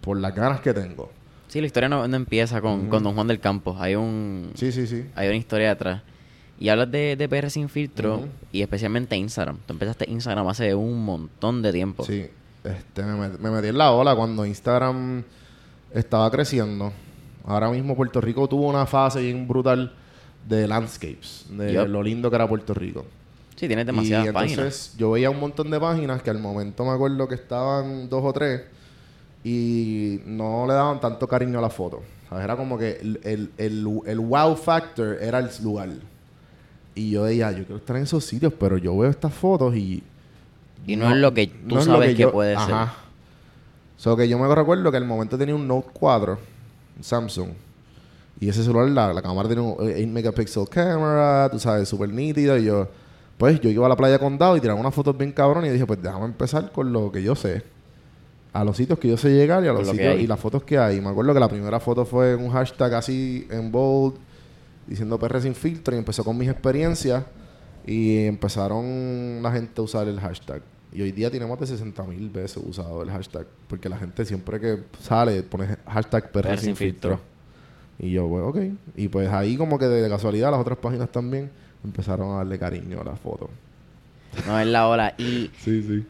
[0.00, 1.10] por las ganas que tengo.
[1.48, 3.76] Sí, la historia no, empieza con, con, Don Juan del Campo.
[3.78, 4.52] Hay un...
[4.54, 5.04] Sí, sí, sí.
[5.14, 6.00] Hay una historia detrás.
[6.58, 9.58] Y hablas de, de PR sin filtro y especialmente Instagram.
[9.66, 12.04] Tú empezaste Instagram hace un montón de tiempo.
[12.04, 12.26] Sí.
[12.62, 15.24] Este, me, me metí en la ola cuando Instagram
[15.92, 16.92] estaba creciendo.
[17.44, 19.92] Ahora mismo Puerto Rico tuvo una fase bien brutal
[20.48, 23.04] de landscapes, de lo lindo que era Puerto Rico.
[23.56, 26.90] Sí, tienes demasiadas y entonces, Yo veía un montón de páginas que al momento me
[26.90, 28.62] acuerdo que estaban dos o tres
[29.44, 32.02] y no le daban tanto cariño a la foto.
[32.32, 35.90] Era como que el, el, wow factor era el lugar.
[36.94, 40.02] Y yo decía, yo quiero estar en esos sitios, pero yo veo estas fotos y...
[40.86, 42.74] Y no, es lo que tú sabes que, puede ser.
[42.74, 42.96] Ajá.
[43.96, 46.38] So que yo me recuerdo que al momento tenía un Note 4,
[47.00, 47.50] Samsung.
[48.40, 52.58] Y ese celular, la, la cámara tiene un 8 megapixel camera, tú sabes, súper nítido.
[52.58, 52.88] Y yo,
[53.38, 55.68] pues yo iba a la playa con Dado y tiraba unas fotos bien cabrón y
[55.68, 57.62] dije, pues déjame empezar con lo que yo sé
[58.52, 60.78] a los sitios que yo sé llegar y a los sitios y las fotos que
[60.78, 61.00] hay.
[61.00, 64.14] Me acuerdo que la primera foto fue un hashtag así en bold
[64.86, 67.24] diciendo PR sin filtro y empezó con mis experiencias
[67.86, 70.62] y empezaron la gente a usar el hashtag.
[70.92, 74.24] Y hoy día tiene más de 60 mil veces usado el hashtag porque la gente
[74.24, 77.18] siempre que sale pone hashtag PR, sin, filtro.
[77.98, 78.58] Y yo, bueno, ok.
[78.96, 81.50] Y pues ahí como que de casualidad las otras páginas también
[81.84, 83.48] empezaron a darle cariño a la foto.
[84.46, 85.14] No es la hora.
[85.18, 86.04] Y sí, sí.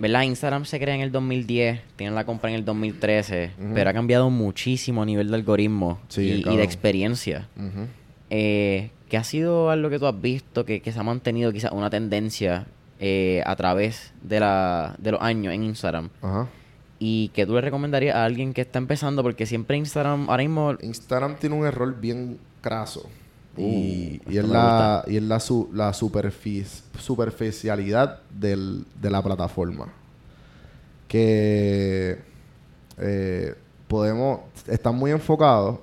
[0.00, 0.22] ¿verdad?
[0.22, 4.30] Instagram se crea en el 2010, tienen la compra en el 2013, pero ha cambiado
[4.30, 7.48] muchísimo a nivel de algoritmo y, de experiencia.
[8.30, 11.90] Eh, ¿Qué ha sido algo que tú has visto que, se ha mantenido quizás una
[11.90, 12.66] tendencia
[13.00, 16.08] eh, a través de, la, de los años en Instagram?
[17.00, 20.76] Y que tú le recomendarías a alguien que está empezando, porque siempre Instagram, ahora mismo...
[20.80, 23.08] Instagram tiene un error bien craso.
[23.56, 25.40] y, uh, es la, y es la,
[25.72, 29.92] la superficialidad del, de la plataforma.
[31.08, 32.18] Que
[32.98, 33.54] eh,
[33.88, 35.80] podemos, están muy enfocados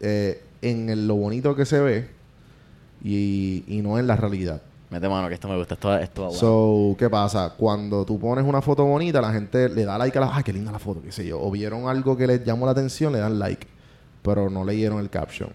[0.00, 2.08] eh, en lo bonito que se ve
[3.02, 4.62] y, y, no en la realidad.
[4.90, 6.38] Mete mano, que esto me gusta, esto, esto bueno.
[6.38, 7.54] So, ¿qué pasa?
[7.56, 10.36] Cuando tú pones una foto bonita, la gente le da like a la...
[10.36, 11.02] ¡Ay, qué linda la foto!
[11.02, 11.40] qué sé yo.
[11.40, 13.66] O vieron algo que les llamó la atención, le dan like.
[14.22, 15.50] Pero no leyeron el caption.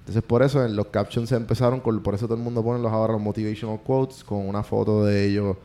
[0.00, 2.82] Entonces, por eso en los captions se empezaron con, por eso todo el mundo pone
[2.82, 5.56] los ahora los motivational quotes con una foto de ellos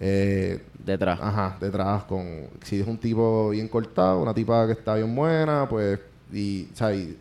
[0.00, 1.18] eh, detrás.
[1.22, 5.66] Ajá, detrás con si es un tipo bien cortado, una tipa que está bien buena,
[5.68, 5.98] pues
[6.32, 6.68] y,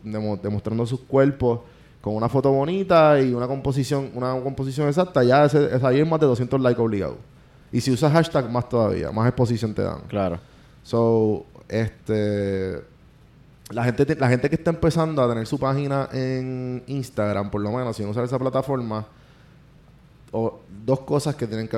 [0.03, 1.61] demostrando sus cuerpos
[2.01, 6.19] con una foto bonita y una composición, una composición exacta, ya ese, ahí es más
[6.19, 7.17] de 200 likes obligados.
[7.71, 10.01] Y si usas hashtag más todavía, más exposición te dan.
[10.07, 10.39] Claro.
[10.83, 12.81] So, este
[13.69, 17.71] la gente, la gente que está empezando a tener su página en Instagram, por lo
[17.71, 19.05] menos, sin usar esa plataforma,
[20.31, 21.69] o dos cosas que tienen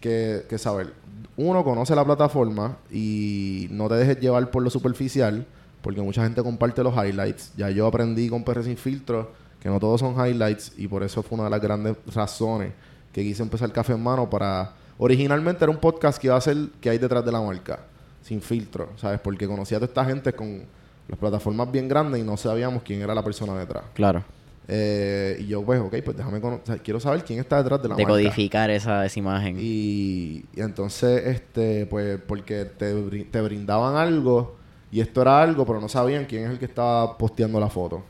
[0.00, 0.92] que, que, saber.
[1.36, 5.46] Uno, conoce la plataforma y no te dejes llevar por lo superficial,
[5.82, 7.52] porque mucha gente comparte los highlights.
[7.56, 11.22] Ya yo aprendí con PR sin filtro que no todos son highlights y por eso
[11.22, 12.72] fue una de las grandes razones
[13.12, 14.72] que quise empezar Café en Mano para...
[14.98, 17.80] Originalmente era un podcast que iba a ser que hay detrás de la marca,
[18.22, 19.18] sin filtro, ¿sabes?
[19.20, 20.62] Porque conocía a toda esta gente con
[21.08, 23.84] las plataformas bien grandes y no sabíamos quién era la persona detrás.
[23.94, 24.22] Claro.
[24.68, 26.80] Eh, y yo, pues, ok, pues déjame conocer.
[26.82, 29.56] quiero saber quién está detrás de la Decodificar esa, esa imagen.
[29.58, 34.59] Y, y, entonces, este, pues, porque te, te brindaban algo
[34.92, 38.02] y esto era algo, pero no sabían quién es el que estaba posteando la foto.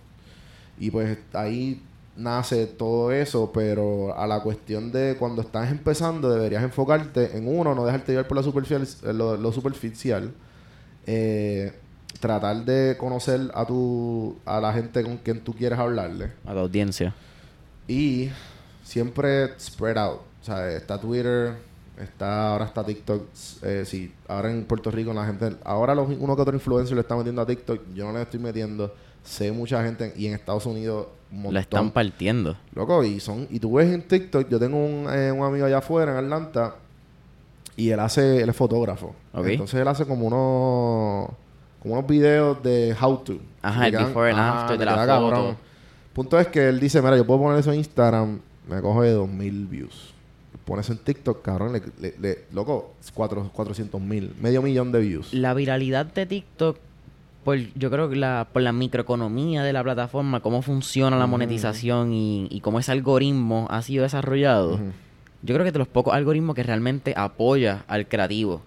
[0.79, 1.83] Y pues ahí
[2.17, 7.75] nace todo eso, pero a la cuestión de cuando estás empezando deberías enfocarte en uno,
[7.75, 10.33] no dejarte llevar por la superficial, lo, lo superficial.
[11.07, 11.73] Eh,
[12.19, 16.33] tratar de conocer a tu a la gente con quien tú quieres hablarle.
[16.45, 17.15] A la audiencia.
[17.89, 18.31] Y
[18.85, 20.21] siempre spread out.
[20.41, 21.55] O sea, está Twitter,
[22.03, 23.23] está ahora está TikTok.
[23.63, 25.57] Eh, sí, ahora en Puerto Rico la gente...
[25.65, 27.81] Ahora los, uno que otro influencer le está metiendo a TikTok.
[27.95, 28.95] Yo no le estoy metiendo.
[29.23, 30.13] Sé mucha gente...
[30.17, 31.07] Y en Estados Unidos...
[31.33, 32.57] Un La están partiendo.
[32.75, 33.47] Loco, y son...
[33.51, 34.49] Y tú ves en TikTok...
[34.49, 36.77] Yo tengo un, eh, un amigo allá afuera en Atlanta...
[37.77, 38.43] Y él hace...
[38.43, 39.15] Él es fotógrafo.
[39.35, 41.31] Entonces él hace como unos
[41.81, 43.39] como unos videos de how to.
[43.63, 45.57] Ajá, el before and after de la foto.
[46.13, 49.67] Punto es que él dice, mira, yo puedo poner eso en Instagram, me coge 2000
[49.67, 50.10] views.
[50.71, 55.35] Pones en TikTok, cabrón, le, le- le- loco, 400 mil, medio millón de views.
[55.35, 56.79] La viralidad de TikTok,
[57.45, 62.13] por, yo creo que la, por la microeconomía de la plataforma, cómo funciona la monetización
[62.13, 64.79] y, y cómo ese algoritmo ha sido desarrollado,
[65.43, 68.63] yo creo que de los pocos algoritmos que realmente apoya al creativo.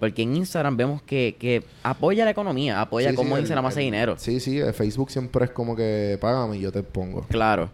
[0.00, 3.68] Porque en Instagram vemos que, que apoya la economía, apoya Sí, cómo sí, Instagram el-
[3.68, 4.14] hace el- dinero.
[4.16, 7.22] Sí, sí, Facebook siempre es como que págame y yo te pongo.
[7.28, 7.68] Claro.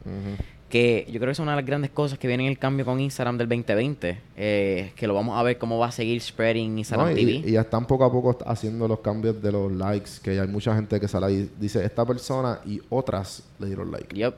[0.75, 2.85] Que yo creo que es una de las grandes cosas que viene en el cambio
[2.85, 4.19] con Instagram del 2020.
[4.37, 7.49] eh, que lo vamos a ver cómo va a seguir spreading Instagram No, y, TV.
[7.49, 10.75] y ya están poco a poco haciendo los cambios de los likes, que hay mucha
[10.75, 14.17] gente que sale y dice esta persona y otras le dieron like.
[14.17, 14.35] Yep.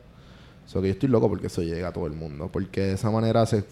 [0.66, 2.50] So que yo estoy loco porque eso llega a todo el mundo.
[2.52, 3.64] Porque de esa manera se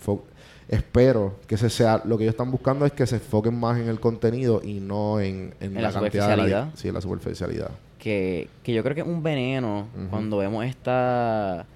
[0.68, 3.88] espero que ese sea lo que ellos están buscando es que se enfoquen más en
[3.88, 6.62] el contenido y no en, en En la cantidad de superficialidad.
[6.64, 6.80] likes.
[6.80, 7.70] Sí, en la superficialidad.
[7.98, 11.66] que, que yo creo que es un veneno cuando vemos esta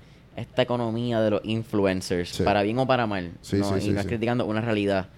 [0.40, 2.42] esta economía de los influencers, Sí.
[2.42, 3.78] para bien o para mal, Sí, ¿no?
[3.80, 5.08] sí, y no es criticando una realidad,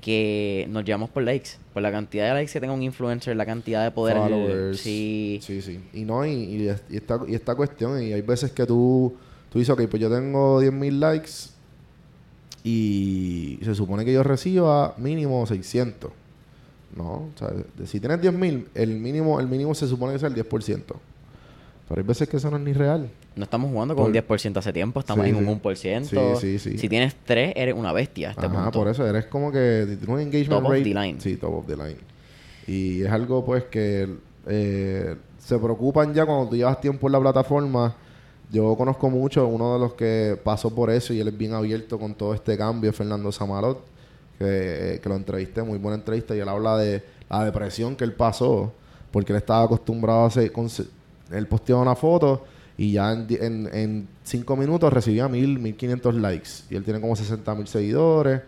[0.00, 3.44] que nos llevamos por likes, por la cantidad de likes que tenga un influencer, la
[3.44, 4.80] cantidad de poder, Followers.
[4.80, 5.80] sí, Sí, sí.
[5.92, 9.14] Y no, y, y, es- y esta, y esta cuestión, y hay veces que tú,
[9.50, 11.30] tú dices, ok, pues yo tengo 10.000 likes
[12.64, 16.10] y se supone que yo reciba mínimo 600.
[16.96, 17.50] No, o sea,
[17.86, 20.96] si tienes 10.000, el mínimo, el mínimo se supone que es el 10%.
[21.88, 23.08] Pero hay veces que eso no es ni real.
[23.36, 25.50] no estamos jugando con un Por- 10% hace tiempo, estamos Sí, en un sí.
[25.50, 26.38] 1%.
[26.40, 26.78] Sí, sí, sí.
[26.78, 28.78] Si tienes 3, eres una bestia este Ajá, punto.
[28.78, 30.82] por eso eres como que un engagement Top of rate.
[30.82, 31.20] the line.
[31.20, 31.98] Sí, top of the line.
[32.66, 34.08] Y es algo pues que
[34.48, 37.94] eh, se preocupan ya cuando tú llevas tiempo en la plataforma.
[38.50, 41.98] Yo conozco mucho, uno de los que pasó por eso y él es bien abierto
[41.98, 43.80] con todo este cambio, Fernando Samarot,
[44.38, 48.04] que, eh, que lo entrevisté, muy buena entrevista, y él habla de la depresión que
[48.04, 48.72] él pasó,
[49.10, 50.68] porque él estaba acostumbrado a con-
[51.30, 52.44] él posteaba una foto
[52.78, 57.16] y ya en, en, cinco minutos recibía mil, mil quinientos likes, y él tiene como
[57.16, 58.42] 60 mil seguidores,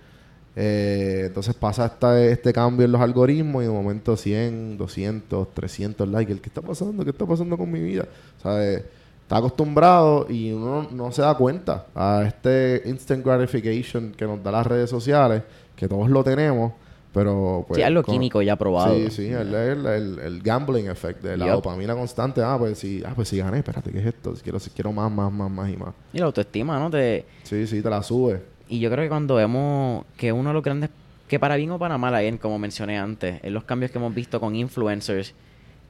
[0.61, 6.09] eh, entonces pasa esta, este cambio en los algoritmos y de momento 100, 200, 300
[6.09, 6.41] likes.
[6.41, 7.05] ¿Qué está pasando?
[7.05, 8.07] ¿Qué está pasando con mi vida?
[8.43, 8.85] Sea, eh,
[9.23, 14.51] está acostumbrado y uno no se da cuenta a este instant gratification que nos da
[14.51, 15.45] las redes sociales,
[15.77, 16.73] que todos lo tenemos,
[17.19, 17.77] pero pues...
[17.79, 18.95] sí, algo con- químico ya probado.
[18.95, 21.55] Sí, sí, el, el, el- el gambling effect de la Yup.
[21.57, 22.41] dopamina constante.
[22.43, 24.35] Ah, pues sí, ah, pues sí gané, espérate, ¿qué es esto?
[24.43, 25.95] Quiero, quiero más, más, más, más y más.
[26.13, 26.91] Y la autoestima, ¿no?
[26.91, 28.43] Te, Sí, sí, te la sube.
[28.69, 30.91] Y yo creo que cuando vemos que uno de los grandes,
[31.27, 34.15] que para bien o para mal, again, como mencioné antes, en los cambios que hemos
[34.15, 35.35] visto con influencers,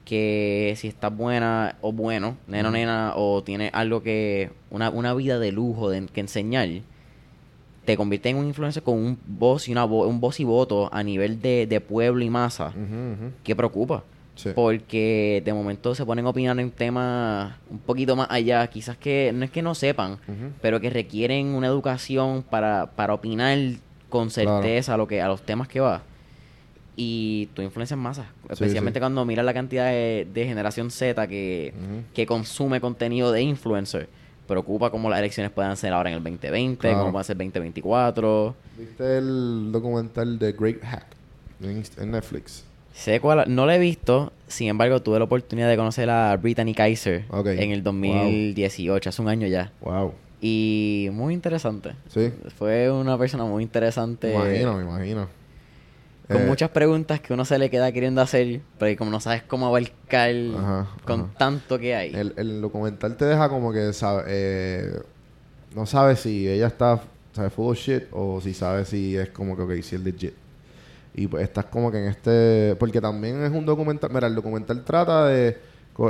[0.05, 5.13] que si estás buena o bueno, nena o nena, o tiene algo que, una, una
[5.13, 6.67] vida de lujo de, que enseñar,
[7.89, 10.89] te convierte en un influencer con un voz y una vo- un voz y voto
[10.93, 12.71] a nivel de, de pueblo y masa,
[13.43, 14.03] que preocupa.
[14.35, 14.49] Sí.
[14.53, 19.31] Porque de momento se ponen a opinar en temas un poquito más allá, quizás que
[19.33, 20.19] no es que no sepan,
[20.61, 23.57] pero que requieren una educación para, para opinar
[24.07, 24.61] con Claro.
[24.61, 26.03] certeza a lo que a los temas que va.
[26.95, 29.01] Y tu influencia en masa, especialmente sí.
[29.01, 31.73] cuando miras la cantidad de, de generación Z que,
[32.13, 34.09] que consume contenido de influencer.
[34.49, 37.01] Preocupa cómo las elecciones puedan ser ahora en el 2020, Claro.
[37.01, 38.55] cómo va a ser 2024.
[38.79, 41.05] ¿Viste el documental de Great Hack
[41.61, 42.63] en, Netflix?
[42.91, 46.73] Sé cuál, no lo he visto, sin embargo tuve la oportunidad de conocer a Brittany
[46.73, 49.71] Kaiser en el 2018, hace un año ya.
[49.81, 50.13] Wow.
[50.41, 51.91] Y muy interesante.
[52.07, 52.33] Sí.
[52.57, 54.29] Fue una persona muy interesante.
[54.29, 55.38] Me imagino, me imagino.
[56.29, 59.41] Con Eh, muchas preguntas que uno se le queda queriendo hacer, pero como no sabes
[59.43, 61.29] cómo abarcar Ajá, con ajá.
[61.37, 62.13] tanto que hay.
[62.13, 65.01] El, el documental te deja como que sabe, eh,
[65.75, 67.01] no sabes si ella está
[67.33, 70.33] sabe, full of shit o si sabe si es como que, ok, si es legit.
[71.15, 72.75] Y pues estás como que en este...
[72.79, 74.09] Porque también es un documental...
[74.13, 75.57] Mira, el documental trata de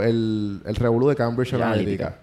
[0.04, 2.18] el, el revolú de Cambridge Analytica.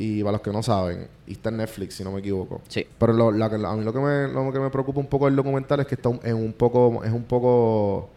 [0.00, 2.60] Y para los que no saben, y está en Netflix, si no me equivoco.
[2.68, 2.86] Sí.
[2.98, 5.24] Pero lo, la que- a mí lo que, me, lo que me preocupa un poco
[5.24, 7.02] del documental es que está un- en un poco...
[7.02, 8.08] Es un poco...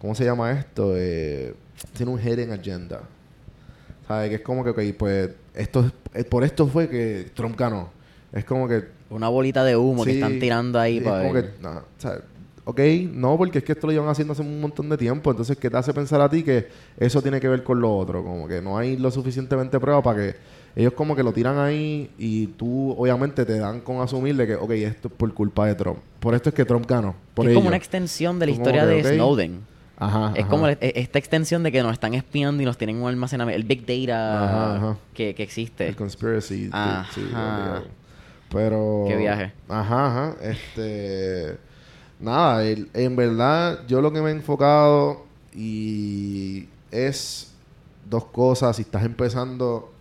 [0.00, 0.92] ¿Cómo se llama esto?
[0.96, 1.54] Eh,
[1.94, 3.02] tiene un hidden agenda.
[4.08, 4.30] ¿Sabes?
[4.30, 5.30] Que es como que, ok, pues...
[5.54, 7.90] Esto es- eh, por esto fue que Trump ganó.
[8.32, 8.84] Es como que...
[9.10, 11.52] Una bolita de humo que están tirando ahí es para como ver.
[11.54, 11.62] que...
[11.62, 11.80] nah,
[12.64, 12.80] ok,
[13.12, 15.30] no, porque es que esto lo llevan haciendo hace un montón de tiempo.
[15.30, 16.66] Entonces, ¿qué te hace pensar a ti que
[16.98, 18.24] eso tiene que ver con lo otro?
[18.24, 22.10] Como que no hay lo suficientemente prueba para que ellos como que lo tiran ahí
[22.18, 25.74] y tú obviamente te dan con asumir de que, ok, esto es por culpa de
[25.74, 25.98] Trump.
[26.20, 27.14] Por esto es que Trump ganó.
[27.34, 29.14] Por es como una extensión de la historia que, de.
[29.14, 29.60] Snowden.
[29.98, 30.50] Ajá, Es ajá.
[30.50, 33.56] como e- esta extensión de que nos están espiando y nos tienen un almacenamiento.
[33.58, 34.96] El big data Ajá.
[35.14, 35.88] Que, que existe.
[35.88, 36.68] El conspiracy.
[36.70, 37.10] Ajá.
[37.14, 37.22] sí.
[38.50, 39.04] Pero...
[39.08, 39.52] Qué viaje.
[39.68, 40.36] Ajá, ajá.
[40.42, 41.56] Este...
[42.20, 47.52] Nada, el- en verdad yo lo que me he enfocado y es
[48.08, 48.76] dos cosas.
[48.76, 49.92] Si estás empezando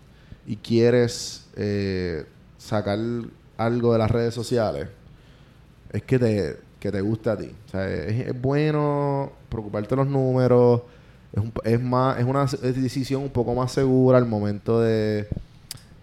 [0.45, 2.25] y quieres eh,
[2.57, 2.99] sacar
[3.57, 4.87] algo de las redes sociales,
[5.91, 7.51] es que te, que te guste a ti.
[7.67, 10.81] O sea, es, bueno preocuparte los números.
[11.33, 15.27] Es, un- es más, es una decisión un poco más segura al momento de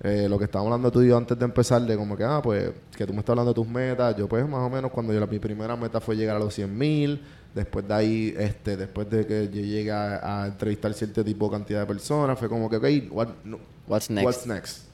[0.03, 2.41] eh, lo que estábamos hablando tú y yo antes de empezar, de como que, ah,
[2.43, 4.17] pues, que tú me estás hablando de tus metas.
[4.17, 6.55] Yo, pues, más o menos, cuando yo la, mi primera meta fue llegar a los
[6.55, 7.23] 100 mil.
[7.55, 11.53] Después de ahí, este, después de que yo llegué a, a entrevistar cierto tipo de
[11.53, 14.11] cantidad de personas, fue como que, ok, what, no, What's
[14.47, 14.85] next?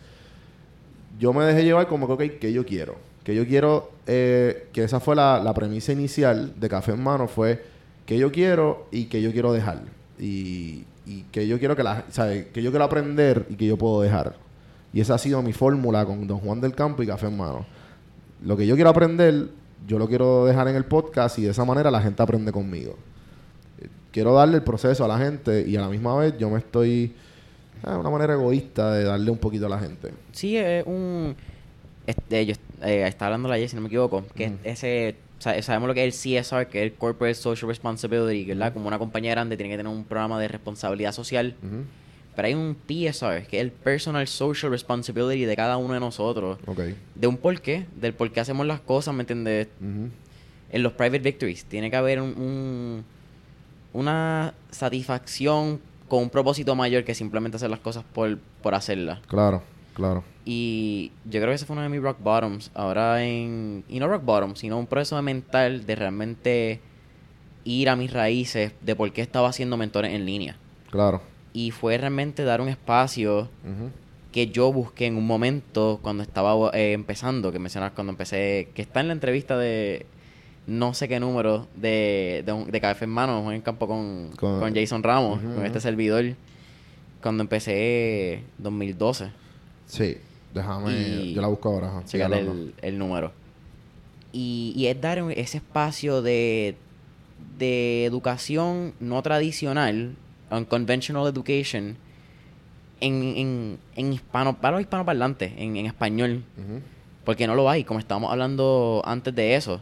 [1.19, 2.97] Yo me dejé llevar como que, ok, ¿qué yo quiero?
[3.25, 7.65] Que yo quiero, eh, que esa fue la, premisa inicial de Café en Mano, fue
[8.07, 9.83] que yo quiero y que yo quiero dejar.
[10.19, 10.85] Y,
[11.33, 12.05] que yo quiero que la.
[12.53, 14.37] Que yo quiero aprender y que yo puedo dejar.
[14.93, 17.67] Y esa ha sido mi fórmula con Don Juan del Campo y Café en Mano.
[18.45, 19.49] Lo que yo quiero aprender,
[19.87, 22.97] yo lo quiero dejar en el podcast y de esa manera la gente aprende conmigo.
[23.81, 26.59] Eh, Quiero darle el proceso a la gente y a la misma vez yo me
[26.59, 27.15] estoy...
[27.83, 30.13] Es una manera egoísta de darle un poquito a la gente.
[30.33, 31.35] Sí, es un...
[32.07, 34.59] Este, yo eh, estaba hablando ayer, si no me equivoco, que Mm.
[34.65, 35.17] ese...
[35.39, 38.73] sa- Sabemos lo que es el CSR, que es el Corporate Social Responsibility, ¿verdad?
[38.73, 41.55] Como una compañía grande tiene que tener un programa de responsabilidad social.
[42.35, 46.59] Pero hay un PSR, que es el Personal Social Responsibility de cada uno de nosotros.
[46.67, 46.81] Ok.
[47.17, 49.67] De un porqué, del por qué hacemos las cosas, ¿me entiendes?
[50.71, 53.05] En los private victories tiene que haber un, un-
[53.93, 59.21] una satisfacción con un propósito mayor que simplemente hacer las cosas por, por hacerlas.
[59.27, 59.63] Claro,
[59.95, 60.25] claro.
[60.45, 62.71] Y yo creo que ese fue uno de mis rock bottoms.
[62.75, 63.85] Ahora en...
[63.89, 66.81] Y no rock bottoms, sino un proceso mental de realmente
[67.65, 70.57] ir a mis raíces de por qué estaba haciendo mentores en línea.
[70.91, 71.21] Claro.
[71.53, 73.49] Y fue realmente dar un espacio
[74.33, 78.83] que yo busqué en un momento cuando estaba eh, empezando, que mencionas cuando empecé, que
[78.83, 80.07] está en la entrevista de
[80.69, 84.75] no sé qué número de, de, de Café en Mano en campo con, Con- con
[84.75, 86.25] Jason Ramos, con este servidor,
[87.23, 89.31] cuando empecé 2012.
[89.87, 90.19] Sí.
[90.55, 90.93] Déjame...
[90.93, 91.89] Y- Yo la busco ahora.
[91.89, 92.05] ajá.
[92.05, 93.33] Checar el, el número.
[94.33, 96.77] Y, y es dar ese espacio de,
[97.59, 100.15] de educación no tradicional,
[100.51, 101.97] unconventional education,
[103.01, 106.43] en, en, en hispano, para los hispanoparlantes, en, en español.
[107.25, 109.81] Porque no lo hay, como estábamos hablando antes de eso.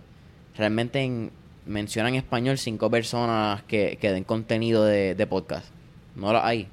[0.59, 1.31] Realmente en,
[1.66, 5.66] mencionan en español cinco personas que, que den contenido de, de podcast.
[6.14, 6.69] No lo hay.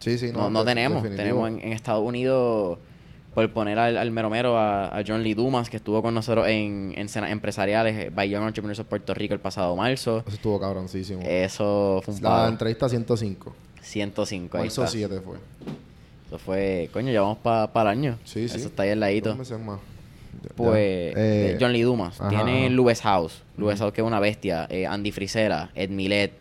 [0.00, 0.30] Sí, sí.
[0.32, 1.02] No, no tenemos.
[1.02, 1.22] definitivo.
[1.22, 2.78] Tenemos en, en Estados Unidos,
[3.34, 6.48] por poner al, al mero mero, a, a John Lee Dumas, que estuvo con nosotros
[6.48, 10.24] en, en cenas empresariales eh, by Young Entrepreneurs of Puerto Rico el pasado marzo.
[10.26, 11.20] Eso estuvo cabroncísimo.
[11.24, 13.54] Eso fue un la entrevista 105.
[13.82, 14.56] 105.
[14.56, 14.92] Ahí Marzo está.
[14.92, 15.36] 7 fue.
[16.26, 18.18] Eso fue, coño, ya vamos para el año.
[18.24, 18.56] Sí, sí.
[18.56, 19.30] Eso está ahí al ladito.
[19.30, 19.80] Dos meses más.
[20.54, 20.76] Pues.
[20.76, 22.20] Eh, eh, John Lee Dumas.
[22.20, 23.02] ajá, Tiene ajá.
[23.02, 23.42] House.
[23.56, 24.66] Lubes House que es una bestia.
[24.70, 26.32] eh, Andy Frisera, Ed Milet,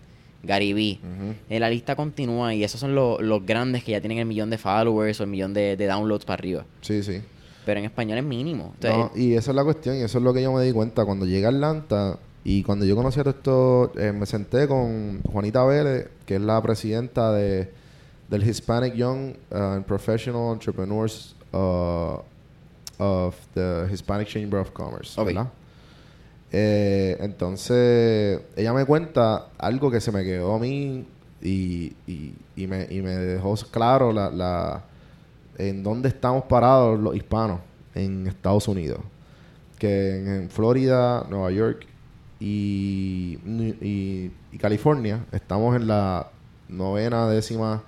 [0.44, 1.00] Gary Vee.
[1.04, 1.34] Ujú.
[1.50, 4.50] Eh, la lista continúa y esos son los, los grandes que ya tienen el millón
[4.50, 6.66] de followers o el millón de, de downloads para arriba.
[6.82, 7.22] Sí, sí.
[7.66, 8.72] Pero en español es mínimo.
[8.76, 10.72] Entonces, No, y esa es la cuestión, y eso es lo que yo me di
[10.72, 14.66] cuenta cuando llegué a Atlanta y cuando yo conocí a todo esto, eh, me senté
[14.68, 17.70] con Juanita Vélez, que es la presidenta de,
[18.30, 22.20] del Hispanic Young uh, and Professional Entrepreneurs uh,
[23.00, 25.28] of the Hispanic Chamber of Commerce, Ok.
[25.28, 25.48] ¿verdad?
[26.52, 31.06] Eh, entonces, ella me cuenta algo que se me quedó a mí
[31.42, 34.84] y, y, y me, y me dejó claro la, la,
[35.58, 37.60] en dónde estamos parados los hispanos
[37.96, 39.00] en Estados Unidos.
[39.78, 41.86] Que en, en Florida, Nueva York
[42.40, 43.38] y
[44.60, 46.30] California estamos en la
[46.68, 47.84] novena, décima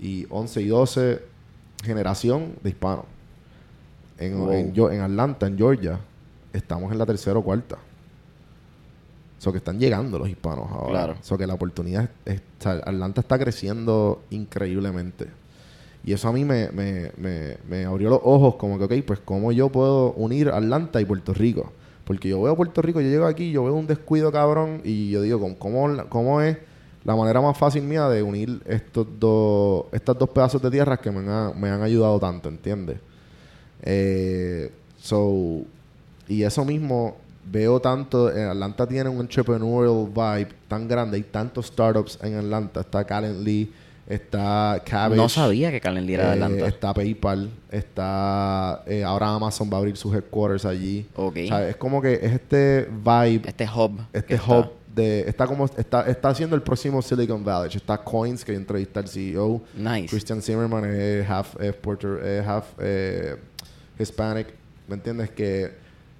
[0.00, 1.22] y once y doce
[1.84, 3.04] generación de hispanos.
[4.26, 4.90] En, Wow.
[4.90, 5.98] en, Atlanta, en Georgia,
[6.52, 7.78] estamos en la tercera o cuarta.
[9.38, 10.90] So que están llegando los hispanos ahora.
[10.90, 11.14] Claro.
[11.22, 15.26] So que la oportunidad es, o sea, Atlanta está creciendo increíblemente.
[16.04, 19.20] Y eso a mí me, me, me, me abrió los ojos como que, ok, pues
[19.24, 21.72] cómo yo puedo unir Atlanta y Puerto Rico.
[22.04, 25.22] Porque yo veo Puerto Rico, yo llego aquí, yo veo un descuido cabrón y yo
[25.22, 26.58] digo, ¿cómo, cómo, cómo es
[27.04, 31.10] la manera más fácil mía de unir estos dos, estas dos pedazos de tierra que
[31.10, 32.98] me han, me han ayudado tanto, ¿entiendes?
[33.82, 35.62] Eh, so,
[36.28, 37.16] y eso mismo
[37.50, 42.80] veo tanto, en Atlanta tiene un entrepreneurial vibe tan grande, hay tantos startups en Atlanta,
[42.80, 43.72] está Calendly,
[44.08, 45.16] está Cabbage.
[45.20, 46.66] no sabía que Calendly era de eh, Atlanta.
[46.68, 51.06] está PayPal, está eh, ahora Amazon va a abrir sus headquarters allí.
[51.16, 51.36] Ok.
[51.44, 54.00] O sea, es como que es este vibe, Este hub.
[54.12, 57.74] este que está- hub de está como está está haciendo el próximo Silicon Valley.
[57.74, 59.62] Está Coins que yo entrevisté al CEO.
[59.74, 60.06] Nice.
[60.08, 63.36] Christian Zimmerman es half es Puerto es half eh,
[64.02, 64.48] Hispanic,
[64.88, 65.30] ¿me entiendes?
[65.30, 65.72] Que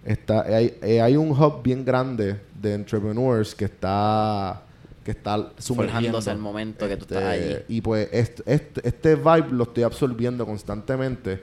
[0.04, 4.62] está hay, eh, hay un hub bien grande de entrepreneurs que está
[5.04, 7.56] que está sumergiendo Forjándose al momento que tú estás allí.
[7.68, 11.42] y pues este, este, este vibe lo estoy absorbiendo constantemente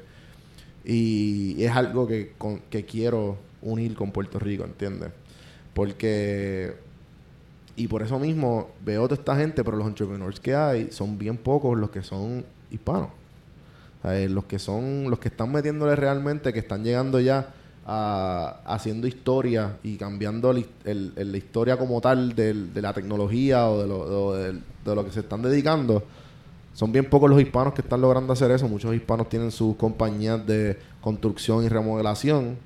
[0.86, 5.10] y es algo que, con- que quiero unir con Puerto Rico, ¿entiendes?
[5.74, 6.74] Porque...
[7.76, 11.38] Y por eso mismo veo toda esta gente, pero los entrepreneurs que hay son bien
[11.38, 13.10] pocos los que son hispanos.
[14.06, 17.54] Eh, los que son, los que están metiéndole realmente, que están llegando ya
[17.86, 24.34] a, haciendo historia y cambiando la historia como tal de la tecnología o de lo,
[24.36, 26.04] de lo que se están dedicando.
[26.74, 28.68] Son bien pocos los hispanos que están logrando hacer eso.
[28.70, 32.58] Muchos hispanos tienen sus compañías de construcción y remodelación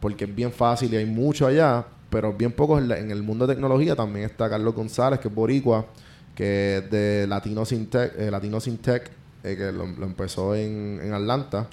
[0.00, 3.54] porque es bien fácil y hay mucho allá, pero bien pocos en, el mundo de
[3.54, 3.96] tecnología.
[3.96, 5.86] También está Carlos González, que es boricua,
[6.34, 9.10] que es de Latino eh, Latino Sin Tech,
[9.46, 11.68] eh, que lo, lo empezó en, en Atlanta.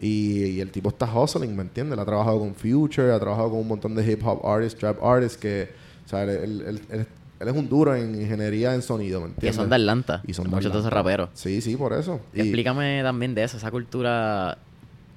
[0.00, 1.98] Y, y el tipo está hustling, ¿me entiendes?
[1.98, 5.36] Ha trabajado con Future, ha trabajado con un montón de hip hop artists, trap artists,
[5.38, 5.70] que,
[6.04, 6.30] o sea, él,
[6.66, 7.06] él- él-
[7.40, 9.56] es un duro en ingeniería en sonido, ¿me Que entiendes?
[9.56, 10.22] son de Atlanta.
[10.26, 11.30] Y son de Muchos de esos raperos.
[11.34, 12.20] Sí, sí, por eso.
[12.32, 14.58] Y- Explícame también de eso, esa cultura.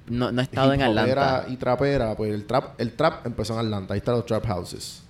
[0.08, 1.46] No, no he estado en Atlanta.
[1.48, 5.02] y trapera, pues el trap, el trap empezó en Atlanta, ahí están los trap houses.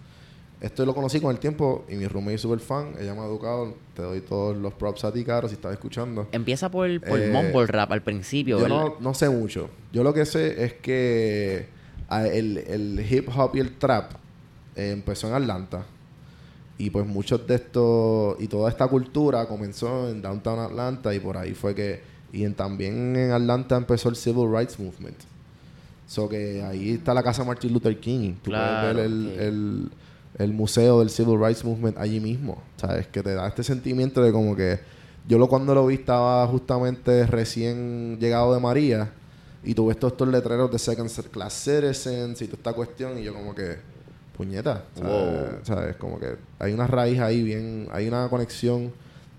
[0.60, 3.26] Esto lo conocí con el tiempo y mi roommate es súper fan, ella me ha
[3.26, 6.28] educado, te doy todos los props a ti, Caro, si estás escuchando.
[6.32, 9.68] Empieza por, por Eh, mumble rap al principio, Yo no, no sé mucho.
[9.92, 11.66] Yo lo que sé es que
[12.08, 14.12] ah, el, el hip hop y el trap
[14.76, 15.84] eh, empezó en Atlanta.
[16.78, 21.36] Y pues muchos de estos, y toda esta cultura comenzó en Downtown Atlanta y por
[21.36, 22.00] ahí fue que,
[22.32, 25.16] y en- también en Atlanta empezó el Civil Rights Movement.
[26.06, 28.34] So que ahí está la casa de Martin Luther King.
[28.42, 29.40] Tú Claro, puedes ver el, ok.
[29.40, 29.90] el,
[30.38, 32.62] el museo del Civil Rights Movement allí mismo.
[32.76, 33.06] ¿Sabes?
[33.06, 34.78] Que te da este sentimiento de como que
[35.28, 39.10] yo lo cuando lo vi estaba justamente recién llegado de María
[39.64, 43.34] y tuve estos, estos letreros de Second Class Citizens y toda esta cuestión y yo
[43.34, 43.76] como que
[44.36, 45.12] puñeta, ¿sabes?
[45.12, 45.58] Wow.
[45.64, 45.96] ¿sabes?
[45.96, 48.92] Como que hay una raíz ahí bien, hay una conexión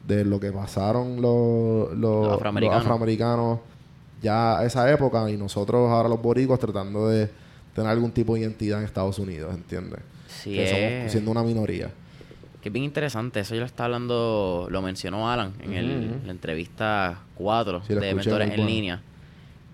[0.05, 2.79] de lo que pasaron los, los, Los afroamericanos.
[2.79, 3.59] los afroamericanos
[4.21, 7.29] ya a esa época y nosotros ahora los boricuas tratando de
[7.75, 9.99] tener algún tipo de identidad en Estados Unidos, ¿entiendes?
[10.37, 11.91] Sí, que somos es- siendo una minoría.
[12.61, 13.39] Que es bien interesante.
[13.41, 18.01] Eso yo lo estaba hablando, lo mencionó Alan en el- la entrevista 4 Sí, lo
[18.01, 18.69] de Mentores en bueno.
[18.69, 19.01] Línea.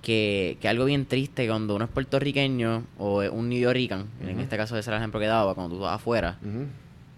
[0.01, 4.37] Que, que algo bien triste cuando uno es puertorriqueño o es un New Yorican, en
[4.41, 6.65] este caso ese era el ejemplo que daba, cuando tú vas afuera, Ujú.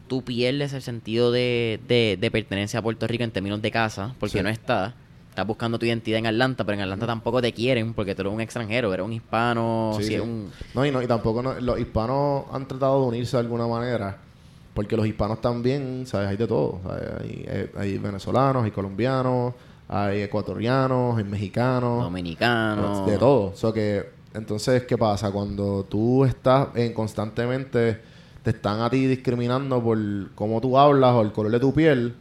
[0.07, 4.13] tú pierdes el sentido de, de, de pertenencia a Puerto Rico en términos de casa,
[4.19, 4.43] porque Sí.
[4.43, 4.93] no estás.
[5.35, 8.31] Estás buscando tu identidad en Atlanta, pero en Atlanta tampoco te quieren porque tú eres
[8.33, 10.15] un extranjero, eres un hispano, Sí, si sí.
[10.15, 10.49] es un...
[10.73, 14.17] No, y, no, y tampoco no- los hispanos han tratado de unirse de alguna manera.
[14.73, 16.29] Porque los hispanos también, ¿sabes?
[16.29, 16.79] Hay de todo.
[16.89, 19.53] Hay, hay- hay venezolanos, hay colombianos,
[19.89, 22.01] hay ecuatorianos, hay mexicanos.
[22.05, 23.05] dominicano.
[23.05, 23.51] De todo.
[23.57, 25.31] So que, entonces, ¿qué pasa?
[25.31, 27.99] Cuando tú estás en constantemente,
[28.41, 29.97] te están a ti discriminando por
[30.33, 32.15] cómo tú hablas o el color de tu piel.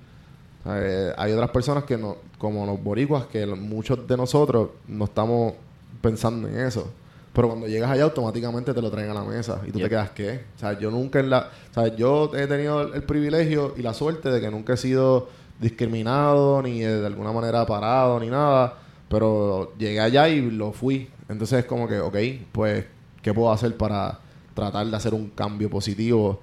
[0.66, 5.54] Eh, hay otras personas que no, como los boricuas, que muchos de nosotros no estamos
[6.00, 6.90] pensando en eso.
[7.32, 9.86] Pero cuando llegas allá automáticamente te lo traen a la mesa y tú Yep.
[9.86, 10.44] te quedas ¿qué?
[10.56, 13.82] O sea, yo nunca en la, o sea, yo he tenido el, el privilegio y
[13.82, 15.28] la suerte de que nunca he sido
[15.60, 18.74] discriminado ni de alguna manera parado ni nada,
[19.08, 21.10] pero llegué allá y lo fui.
[21.28, 22.16] Entonces es como que, ok,
[22.52, 22.84] pues,
[23.22, 24.20] ¿qué puedo hacer para
[24.54, 26.40] tratar de hacer un cambio positivo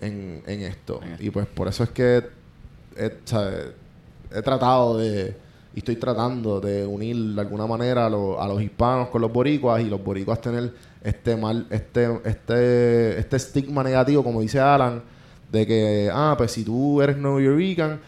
[0.00, 1.00] en, en esto?
[1.02, 1.24] En esto.
[1.24, 2.22] Y pues por eso es que
[2.96, 5.36] he, tratado de
[5.74, 9.32] y estoy tratando de unir de alguna manera a, lo- a los hispanos con los
[9.32, 10.72] boricuas y los boricuas tener
[11.02, 15.02] este mal este este este estigma negativo como dice Alan
[15.50, 18.00] de que ah pues si tú eres New Yorican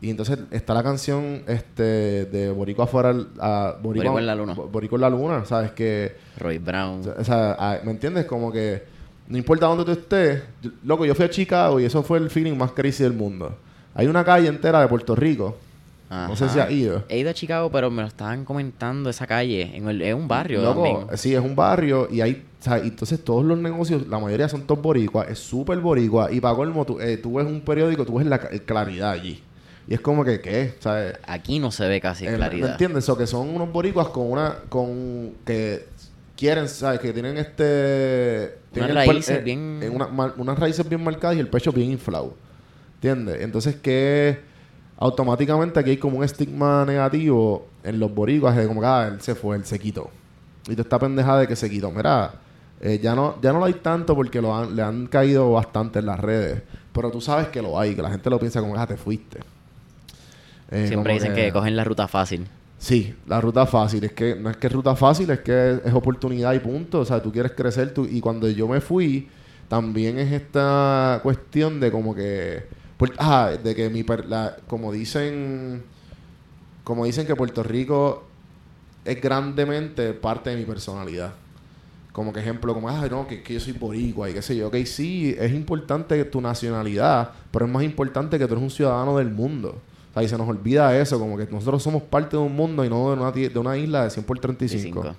[0.00, 4.54] y entonces está la canción este de boricua fuera a Boricua en la luna.
[4.54, 7.02] Bo- boricua en la luna sabes que Roy Brown.
[7.18, 8.24] o sea, ¿me entiendes?
[8.24, 8.82] Como que
[9.28, 10.42] no importa dónde tú estés.
[10.62, 13.54] yo- loco, yo fui a Chicago y eso fue el feeling más crazy del mundo.
[13.94, 15.56] Hay una calle entera de Puerto Rico.
[16.10, 17.04] No sé si has ido.
[17.08, 19.70] He ido a Chicago, pero me lo estaban comentando esa calle.
[19.76, 21.18] En el, es un barrio Loco, también.
[21.18, 24.48] sí, es un barrio y hay, o sea, y entonces todos los negocios, la mayoría
[24.48, 28.04] son todos boricuas, es súper boricua y para colmo, tú, eh, tú ves un periódico,
[28.04, 29.40] tú ves la claridad allí.
[29.86, 30.74] Y es como que, ¿qué?
[30.80, 32.72] O sea, Aquí no se ve casi Eh, ¿Me claridad.
[32.72, 33.08] entiendes?
[33.08, 34.56] O que son unos boricuas con una...
[34.68, 35.86] con que
[36.36, 36.98] quieren, ¿sabes?
[37.00, 38.56] Que tienen este...
[38.72, 41.90] tienen per- raíces eh, bien- en una- unas raíces bien marcadas y el pecho bien
[41.92, 42.34] inflado.
[43.02, 43.40] ¿Entiendes?
[43.40, 44.40] Entonces que
[44.98, 49.20] automáticamente aquí hay como un estigma negativo en los boricuas de como que ah, él
[49.22, 50.10] se fue, él se quitó.
[50.68, 51.90] Y te está pendejada de que se quitó.
[51.90, 52.32] Mira,
[52.80, 56.00] eh, ya no ya no lo hay tanto porque lo han, le han caído bastante
[56.00, 56.62] en las redes.
[56.92, 59.40] Pero tú sabes que lo hay, que la gente lo piensa como, ah, te fuiste.
[60.70, 61.52] Eh, Siempre dicen que...
[61.52, 62.46] cogen la ruta fácil.
[62.78, 64.04] Sí, la ruta fácil.
[64.04, 67.00] Es que no es que es ruta fácil, es que es, oportunidad y punto.
[67.00, 67.92] O sea, tú quieres crecer.
[67.94, 69.28] Tú, y cuando yo me fui,
[69.68, 72.79] también es esta cuestión de como que...
[73.00, 74.04] por- ah, de que mi...
[74.04, 75.82] per- la- como dicen...
[76.84, 78.24] Como dicen que Puerto Rico
[79.04, 81.32] es grandemente parte de mi personalidad.
[82.12, 84.68] como que ejemplo, como, ah, no, que, que yo soy boricua y qué sé yo.
[84.68, 89.16] Ok, sí, es importante tu nacionalidad, pero es más importante que tú eres un ciudadano
[89.18, 89.76] del mundo.
[90.10, 92.84] O sea, y se nos olvida eso, como que nosotros somos parte de un mundo
[92.84, 95.00] y no de una, de una isla de 100 por 35.
[95.02, 95.16] 35.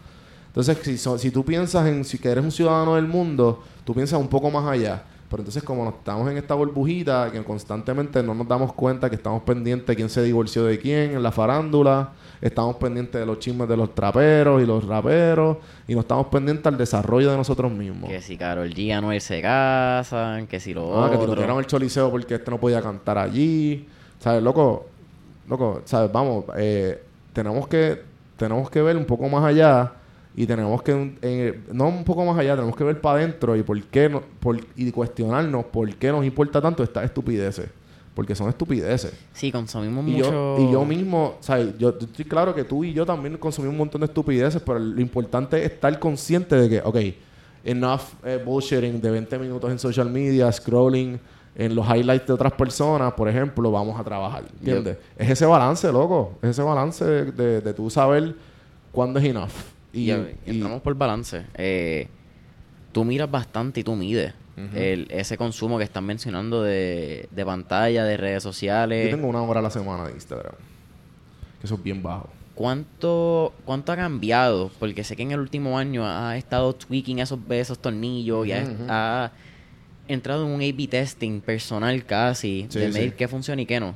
[0.47, 3.93] Entonces, si, so- si tú piensas en si que eres un ciudadano del mundo, tú
[3.93, 5.03] piensas un poco más allá.
[5.31, 9.15] Pero entonces, como nos estamos en esta burbujita, que constantemente no nos damos cuenta que
[9.15, 12.11] estamos pendientes de quién se divorció de quién en la farándula,
[12.41, 15.57] estamos pendientes de los chismes de los traperos y los raperos,
[15.87, 18.09] y no estamos pendientes al desarrollo de nosotros mismos.
[18.09, 21.33] Que si Carol G y Anuel se casan, que si lo Ah, que otro.
[21.33, 23.87] tiraron el choliseo porque este no podía cantar allí.
[24.19, 24.85] ¿Sabes, loco?
[25.47, 26.11] Loco, ¿sabes?
[26.11, 27.01] Vamos, eh,
[27.33, 28.01] tenemos que
[28.35, 29.93] tenemos que ver un poco más allá
[30.35, 33.63] y tenemos que eh, no un poco más allá, tenemos que ver para adentro y
[33.63, 37.69] por qué no, por, y cuestionarnos por qué nos importa tanto estas estupideces.
[38.13, 39.13] Porque son estupideces.
[39.33, 40.31] Sí, consumimos Y mucho...
[40.31, 41.77] yo, y yo mismo, ¿sabes?
[41.77, 44.79] Yo, yo estoy claro que tú y yo también consumimos un montón de estupideces, pero
[44.79, 46.97] lo importante es estar consciente de que, ok,
[47.63, 51.19] enough eh, bullshitting de 20 minutos en social media, scrolling
[51.55, 54.43] en los highlights de otras personas, por ejemplo, vamos a trabajar.
[54.59, 54.97] ¿Entiendes?
[55.17, 56.33] Es ese balance, loco.
[56.41, 58.35] Es ese balance de, de, de tú saber
[58.91, 59.51] cuándo es enough.
[59.93, 60.15] Y, Y, y
[60.45, 61.45] y- entramos por balance.
[61.55, 62.07] Eh,
[62.91, 64.33] tú miras bastante y tú mides
[64.75, 69.09] el, ese consumo que están mencionando de, de pantalla, de redes sociales.
[69.09, 70.53] yo tengo una hora a la semana de Instagram.
[71.59, 72.29] Que eso es bien bajo.
[72.53, 74.69] ¿Cuánto, ¿Cuánto ha cambiado?
[74.77, 78.85] Porque sé que en el último año ha estado tweaking esos, esos tornillos y ujú.
[78.87, 79.31] ha
[80.07, 82.93] entrado en un A-B testing personal casi Sí, de sí.
[82.93, 83.95] medir qué funciona y qué no.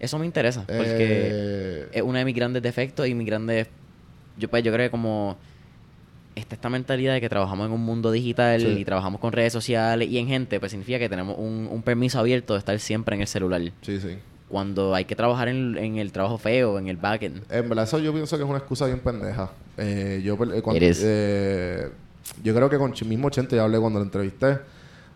[0.00, 0.96] Eso me interesa porque
[1.32, 3.68] Eh, es uno de mis grandes defectos y mis grandes...
[4.40, 5.36] Yo, pues, yo creo que como
[6.34, 8.66] está esta mentalidad de que trabajamos en un mundo digital Sí.
[8.80, 12.18] y trabajamos con redes sociales y en gente, pues significa que tenemos un, un permiso
[12.18, 13.60] abierto de estar siempre en el celular.
[13.82, 14.18] sí, sí.
[14.48, 17.42] Cuando hay que trabajar en, en el trabajo feo, en el backend.
[17.52, 19.48] En verdad, eso yo pienso que es una excusa bien pendeja.
[19.78, 21.88] Eh, yo, eh, cuando- eh,
[22.42, 24.58] yo creo que con mismo Chente ya hablé cuando lo entrevisté.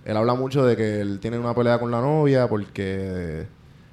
[0.05, 3.47] Él habla mucho de que él tiene una pelea con la novia porque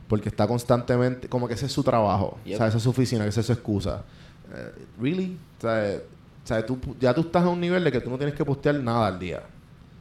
[0.08, 2.56] porque está constantemente, como que ese es su trabajo, Yep.
[2.56, 4.04] o sea, esa es su oficina, que esa es su excusa.
[4.54, 5.38] Eh, really?
[5.58, 5.98] O sea,
[6.44, 8.44] o sea, tú, ya tú estás a un nivel de que tú no tienes que
[8.44, 9.44] postear nada al día.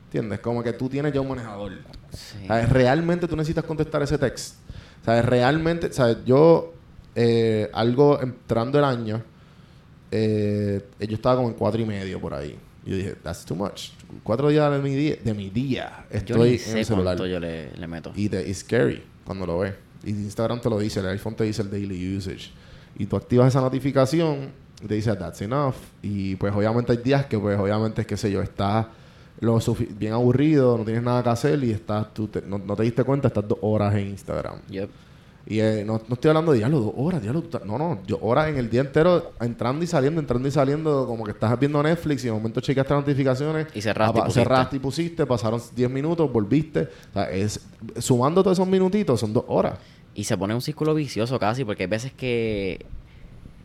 [0.06, 0.40] ¿Entiendes?
[0.40, 1.72] Como que tú tienes ya un manejador.
[2.12, 2.46] Sí.
[2.46, 2.68] ¿Sabes?
[2.68, 4.56] Realmente tú necesitas contestar ese text.
[5.04, 5.24] ¿Sabes?
[5.24, 6.18] Realmente, ¿sabes?
[6.24, 6.72] Yo,
[7.14, 9.22] eh, algo entrando el año,
[10.10, 12.58] eh, yo estaba como en cuatro y medio por ahí.
[12.84, 13.90] Yo dije, that's too much.
[14.22, 17.16] Cuatro días de mi día, de mi día Yo estoy en sé el celular.
[17.18, 18.12] yo le, le meto.
[18.16, 19.74] Y te, it's scary cuando lo ves.
[20.02, 22.50] Y Instagram te lo dice, el iPhone te dice el daily usage.
[23.00, 24.50] Y tú activas esa notificación
[24.82, 25.74] y te dice that's enough.
[26.02, 28.86] Y pues obviamente hay días que pues obviamente es que sé yo, estás
[29.40, 29.58] lo
[29.98, 33.02] bien aburrido, no tienes nada que hacer y estás, tú te- no, no te diste
[33.04, 34.56] cuenta, estás dos horas en Instagram.
[34.68, 34.90] Yep.
[35.46, 38.48] Y eh, no, no estoy hablando de diablo, dos horas, estás- No, no, yo horas
[38.48, 42.22] en el día entero entrando y saliendo, entrando y saliendo, como que estás viendo Netflix
[42.24, 43.66] y de momento chequeaste las notificaciones.
[43.74, 44.40] Y cerraste y pusiste.
[44.42, 46.82] cerraste y pusiste, pasaron 10 minutos, volviste.
[46.82, 47.58] O sea, es,
[47.98, 49.78] sumando todos esos minutitos, son dos horas.
[50.20, 52.84] Y se pone un círculo vicioso casi, porque hay veces que,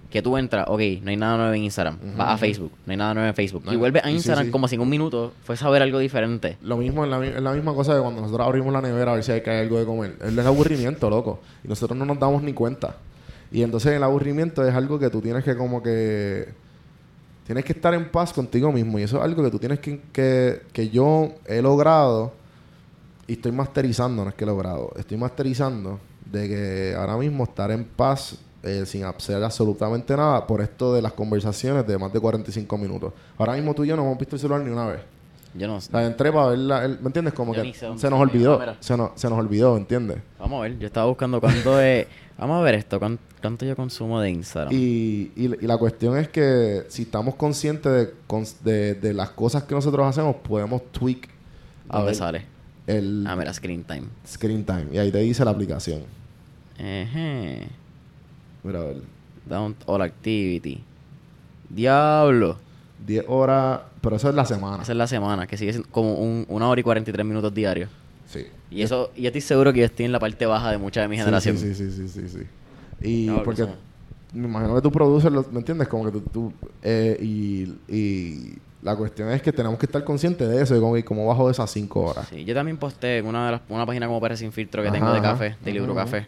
[0.10, 2.38] que tú entras, ok, no hay nada nuevo en Instagram, Ujú, vas a.
[2.38, 4.52] Facebook, no hay nada nuevo en Facebook, No y vuelves a sí, Instagram sí.
[4.52, 6.58] como si en un minuto fuese a ver algo diferente.
[6.62, 7.10] Lo mismo es
[7.42, 9.64] la, misma cosa de cuando nosotros abrimos la nevera a ver si hay que hay
[9.64, 10.16] algo de comer.
[10.22, 11.42] Es el aburrimiento, loco.
[11.62, 12.96] Y nosotros no nos damos ni cuenta.
[13.52, 16.48] Y entonces el aburrimiento es algo que tú tienes que como que...
[17.46, 18.98] Tienes que estar en paz contigo mismo.
[18.98, 20.00] Y eso es algo que tú tienes que...
[20.14, 22.32] Que, que yo he logrado
[23.28, 24.94] y estoy masterizando, no es que he logrado.
[24.96, 26.00] Estoy masterizando
[26.36, 31.02] de que ahora mismo estar en paz eh, sin hacer absolutamente nada por esto de
[31.02, 33.14] las conversaciones de más de 45 minutos.
[33.38, 35.00] Ahora mismo tú y yo no hemos visto el celular ni una vez.
[35.58, 35.90] Yo no O sé.
[35.92, 37.34] sea, entré para ver la, el- ¿me entiendes?
[37.34, 40.18] Como Yo que se nos olvidó, se nos, se nos olvidó, ¿entiendes?
[40.38, 42.08] Vamos a ver, yo estaba buscando cuánto es...
[42.38, 44.74] Vamos a ver esto, cuán- cuánto yo consumo de Instagram.
[44.74, 48.14] Y, y, y la cuestión es que si estamos conscientes de,
[48.70, 51.30] de, de las cosas que nosotros hacemos, podemos tweak
[51.88, 52.46] a ¿Dónde ver sale?
[52.88, 54.04] el Ah, mira, Screen Time.
[54.28, 54.88] screen time.
[54.92, 56.02] Y ahí te dice la aplicación.
[56.78, 57.68] Ejé.
[58.64, 59.02] Mira, a ver.
[59.46, 60.82] Down All Activity.
[61.70, 62.58] Diablo.
[63.06, 64.82] 10 horas, pero eso es la semana.
[64.84, 67.90] Esa es la semana, que sigue siendo como un, una hora y 43 minutos diarios.
[68.28, 68.46] Sí.
[68.72, 71.02] Y eso, y yo estoy seguro que yo estoy en la parte baja de mucha
[71.02, 71.58] de mi Sí, generación.
[71.58, 72.40] Sí, sí, sí, sí, sí.
[73.02, 73.68] Y No, porque
[74.34, 75.88] me imagino que tú produces, los- ¿me entiendes?
[75.88, 76.22] Como que tú...
[76.22, 80.80] tú, eh, y, y la cuestión es que tenemos que estar conscientes de eso, de
[80.80, 82.28] cómo, y cómo bajo de esas 5 horas.
[82.30, 84.90] Sí, yo también posté en una, de las, una página como Pérez Sin Filtro que
[84.90, 86.28] Ajá, tengo de café, de Libro Café.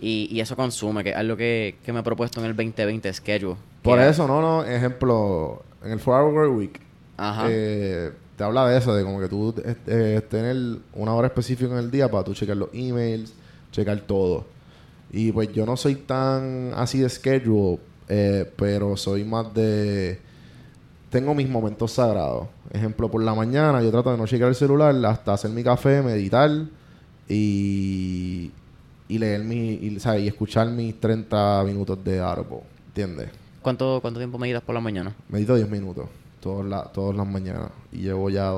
[0.00, 3.12] Y, y eso consume, que es algo que, que me he propuesto en el 2020,
[3.12, 3.56] schedule.
[3.82, 6.80] Por Que- eso, no, no, ejemplo, en el 4 Hour Work Week,
[7.18, 7.46] Ajá.
[7.50, 11.70] eh, te habla de eso, de como que tú eh, eh, tener una hora específica
[11.72, 13.34] en el día para tú checar los emails,
[13.72, 14.46] checar todo.
[15.12, 17.78] Y pues yo no soy tan así de schedule,
[18.08, 20.18] eh, pero soy más de
[21.10, 22.46] tengo mis momentos sagrados.
[22.72, 26.00] Ejemplo, por la mañana yo trato de no chequear el celular hasta hacer mi café,
[26.02, 26.50] meditar
[27.28, 28.50] y,
[29.10, 32.60] y leer mi, y, sea, y escuchar mis 30 minutos de árbol.
[32.88, 33.28] ¿Entiendes?
[33.62, 35.14] ¿Cuánto, ¿Cuánto tiempo meditas por la mañana?
[35.28, 36.06] Medito 10 minutos
[36.40, 38.50] todas las todas las mañanas y llevo ya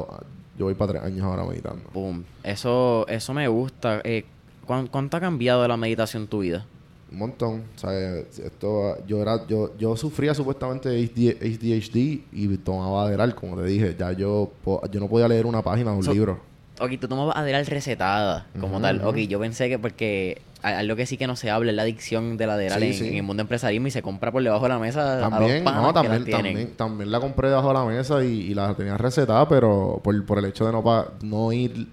[0.56, 1.82] yo voy para tres años ahora meditando.
[1.92, 2.24] Boom.
[2.44, 4.00] Eso eso me gusta.
[4.04, 4.24] Eh,
[4.66, 6.64] ¿cuán- ¿Cuánto ha cambiado la meditación tu vida?
[7.10, 7.64] Un montón.
[7.74, 11.04] O sea, esto, yo, era, yo, yo sufría supuestamente de
[11.40, 13.96] ADHD y tomaba Adderall, como te dije.
[13.98, 14.52] Ya yo,
[14.90, 16.38] yo no podía leer una página de un So- libro.
[16.80, 19.02] Ok, tú tomabas Adderall recetada como tal.
[19.04, 22.36] Ok, yo pensé que porque algo que sí que no se habla es la adicción
[22.36, 23.08] de la Adderall Sí, en, sí.
[23.08, 25.62] en el mundo empresarismo y se compra por debajo de la mesa También, a los
[25.64, 26.44] panas no, que también, tienen.
[26.52, 30.24] también, también la compré debajo de la mesa y, y la tenía recetada, pero por,
[30.24, 31.88] por el hecho de no, pa- no ir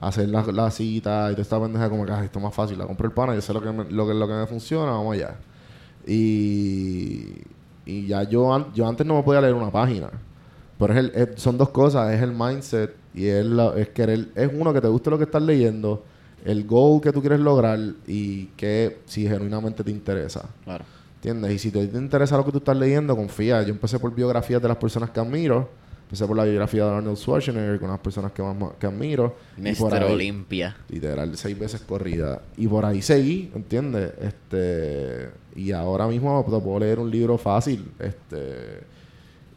[0.00, 2.54] a hacer la, la cita y toda esta pendeja como que "Ay, esto es más
[2.54, 4.46] fácil, la compré el pana, yo sé lo que, me- lo que, lo que me
[4.46, 5.34] funciona, vamos allá.
[6.06, 7.28] Y,
[7.86, 10.08] y ya yo, yo antes no me podía leer una página.
[10.78, 14.28] Pero es el, es- son dos cosas, es el mindset y es, la- es querer,
[14.34, 16.04] es uno que te guste lo que estás leyendo,
[16.44, 20.48] el goal que tú quieres lograr y que si genuinamente te interesa.
[20.64, 20.84] Claro.
[21.16, 21.52] ¿Entiendes?
[21.52, 23.62] Y si te, te interesa lo que tú estás leyendo, confía.
[23.62, 25.68] Yo empecé por biografías de las personas que admiro.
[26.04, 29.36] Empecé por la biografía de Arnold Schwarzenegger con las personas que más que admiro.
[30.08, 30.76] Ahí- Olimpia.
[30.90, 32.42] Literal, seis veces corrida.
[32.56, 34.12] Y por ahí seguí, ¿entiendes?
[34.20, 37.84] Este, y ahora mismo puedo leer un libro fácil.
[37.98, 38.80] Este,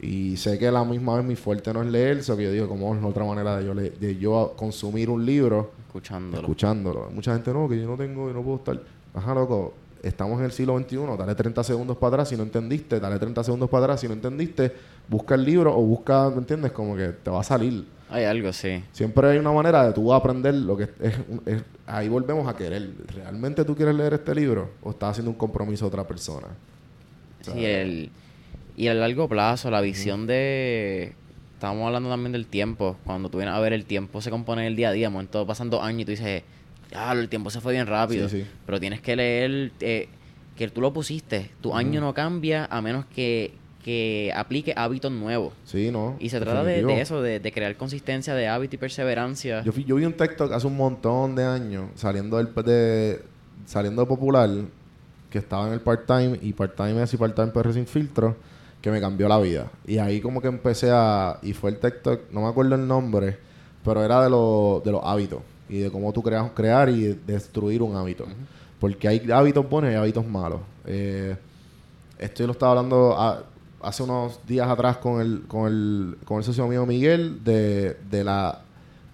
[0.06, 2.52] y sé que a la misma vez mi fuerte no es leer, eso que yo
[2.52, 6.42] digo, como es la otra manera de yo, le- de yo consumir un libro Escuchándolo.
[6.42, 7.10] escuchándolo.
[7.12, 8.82] Mucha gente no, que yo no tengo, yo no puedo estar.
[9.14, 13.00] Ajá, loco, estamos en el siglo XXI, dale 30 segundos para atrás si no entendiste,
[13.00, 14.72] dale 30 segundos para atrás si no entendiste,
[15.08, 16.72] busca el libro o busca, ¿me entiendes?
[16.74, 17.86] Como que te va a salir.
[18.10, 18.84] Hay algo, sí.
[18.92, 21.16] Siempre hay una manera de tú aprender lo que es,
[21.48, 22.88] es- ahí volvemos a querer.
[23.16, 26.48] ¿Realmente tú quieres leer este libro o estás haciendo un compromiso a otra persona?
[27.42, 28.12] Sí, el,
[28.78, 31.14] y a largo plazo, la visión de...
[31.54, 32.98] Estábamos hablando también del tiempo.
[33.06, 35.10] Cuando tú vienes a ver el tiempo se compone en el día a día.
[35.10, 36.44] Momento pasan dos años y tú dices,
[36.92, 38.28] ya, el tiempo se fue bien rápido.
[38.28, 38.48] Sí, sí.
[38.66, 40.10] Pero tienes que leer eh,
[40.58, 41.52] que tú lo pusiste.
[41.62, 43.54] Tu año no cambia a menos que,
[43.84, 45.54] que aplique hábitos nuevos.
[45.64, 46.18] Sí, ¿no?
[46.20, 49.64] Y se trata de, eso, de, de crear consistencia de hábito y perseverancia.
[49.64, 53.22] Yo, yo vi un TikTok hace un montón de años saliendo del de
[53.66, 54.50] saliendo de popular
[55.30, 58.36] que estaba en el part-time y part-time es y part-time PR sin filtro
[58.86, 59.72] que me cambió la vida.
[59.88, 63.36] Y ahí como que empecé a y fue el TikTok, no me acuerdo el nombre,
[63.84, 67.82] pero era de, los de los hábitos y de cómo tú creas crear y destruir
[67.82, 68.26] un hábito.
[68.80, 70.60] Porque hay hábitos buenos y hábitos malos.
[70.86, 71.36] Eh,
[72.20, 73.42] esto yo lo estaba hablando a-
[73.82, 78.24] hace unos días atrás con el, con el, con el socio mío Miguel de, de
[78.24, 78.62] la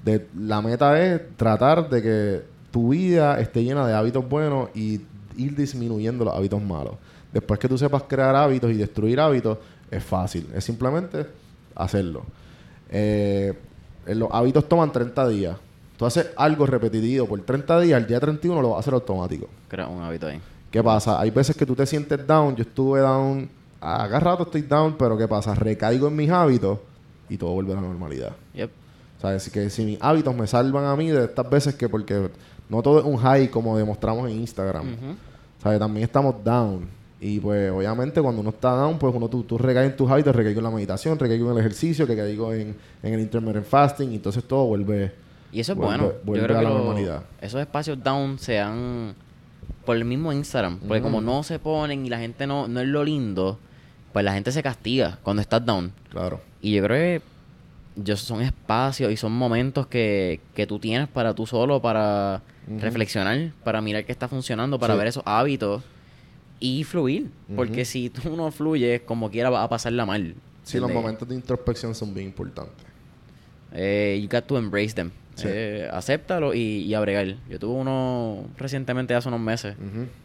[0.04, 2.42] de la meta es tratar de que
[2.72, 5.00] tu vida esté llena de hábitos buenos y
[5.38, 6.96] ir disminuyendo los hábitos malos.
[7.34, 9.58] Después que tú sepas crear hábitos y destruir hábitos,
[9.90, 10.48] es fácil.
[10.54, 11.26] Es simplemente
[11.76, 12.24] hacerlo.
[12.90, 13.54] Eh,
[14.08, 15.58] los hábitos toman 30 días.
[15.98, 19.48] Tú haces algo repetitivo por 30 días, el día 31 lo vas a hacer automático.
[19.68, 20.42] Crea un hábito ahí.
[20.72, 21.20] ¿Qué pasa?
[21.20, 22.56] Hay veces que tú te sientes down.
[22.56, 23.50] Yo estuve down.
[23.80, 25.54] A cada rato estoy down, pero ¿qué pasa?
[25.54, 26.80] Recaigo en mis hábitos
[27.30, 28.32] y todo vuelve a la normalidad.
[28.54, 28.72] Yep.
[29.22, 29.50] ¿Sabes?
[29.50, 32.30] Que si mis hábitos me salvan a mí de estas veces que porque
[32.70, 34.86] no todo es un high como demostramos en Instagram.
[35.62, 35.80] ¿Sabes?
[35.80, 36.88] También estamos down.
[37.24, 40.36] Y pues obviamente cuando uno está down, pues uno tú, tú recaes en tus hábitos,
[40.36, 44.16] recaigo en la meditación, recaigo en el ejercicio, recaigo en, en el intermittent fasting, y
[44.16, 45.12] entonces todo vuelve.
[45.54, 46.12] Y eso es Vuelve- bueno.
[46.24, 47.24] vuelve Yo creo a que la lo- normalidad.
[47.40, 49.14] esos espacios down se han...
[49.86, 50.80] Por el mismo Instagram.
[50.88, 53.58] Porque como no se ponen y la gente no, no es lo lindo,
[54.14, 55.92] pues la gente se castiga cuando estás down.
[56.10, 56.40] Claro.
[56.62, 57.22] Y yo creo que
[58.04, 62.42] yo, son espacios y son momentos que, que tú tienes para tú solo, para
[62.80, 64.98] reflexionar, para mirar qué está funcionando, para Sí.
[65.00, 65.84] ver esos hábitos
[66.62, 67.30] y fluir.
[67.54, 70.36] Porque si tú no fluyes, como quiera vas a pasarla mal.
[70.64, 72.86] Sí, los momentos de introspección son bien importantes.
[73.74, 75.12] Eh, you got to embrace them.
[75.36, 75.48] Sí.
[75.50, 77.36] Eh, acéptalo y, y a bregar.
[77.50, 79.76] Yo tuve uno recientemente hace unos meses.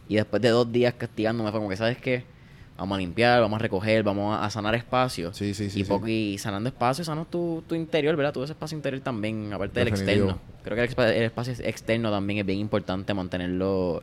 [0.09, 2.25] Y después de dos días castigándome fue como que, ¿sabes qué?
[2.77, 5.33] Vamos a limpiar, vamos a recoger, vamos a, a sanar espacio.
[5.33, 6.11] Sí, sí, sí, Y, sí.
[6.35, 8.35] y sanando espacio, sanas tu, tu interior, ¿verdad?
[8.35, 10.31] Tu ese espacio interior también, aparte del Definitivo.
[10.33, 10.41] externo.
[10.63, 14.03] Creo que el espacio externo también es bien importante mantenerlo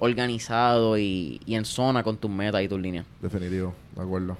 [0.00, 3.06] organizado y, y en zona con tus metas y tus líneas.
[3.22, 4.36] Definitivo, de acuerdo.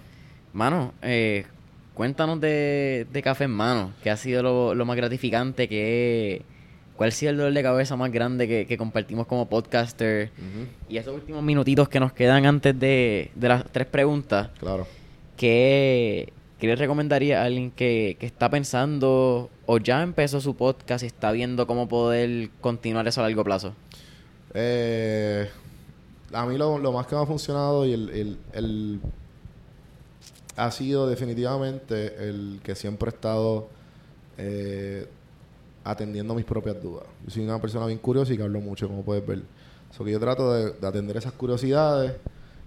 [0.52, 1.44] Mano, eh,
[1.94, 6.42] cuéntanos de, de Café en Mano, que ha sido lo, lo más gratificante, que
[6.96, 10.30] cuál ha sido el dolor de cabeza más grande que, que compartimos como podcaster.
[10.88, 14.86] Y esos últimos minutitos que nos quedan antes de, de las tres preguntas, Claro.
[15.36, 21.02] ¿qué, qué le recomendaría a alguien que, que está pensando o ya empezó su podcast
[21.04, 23.74] y está viendo cómo poder continuar eso a largo plazo?
[24.54, 25.48] Eh,
[26.32, 29.00] a mí lo, más que me ha funcionado y el,
[30.56, 33.68] ha sido definitivamente el que siempre he estado
[34.38, 35.08] eh,
[35.84, 37.04] atendiendo mis propias dudas.
[37.24, 39.42] Yo soy una persona bien curiosa y que hablo mucho, como puedes ver.
[39.96, 42.12] So que yo trato de, de atender esas curiosidades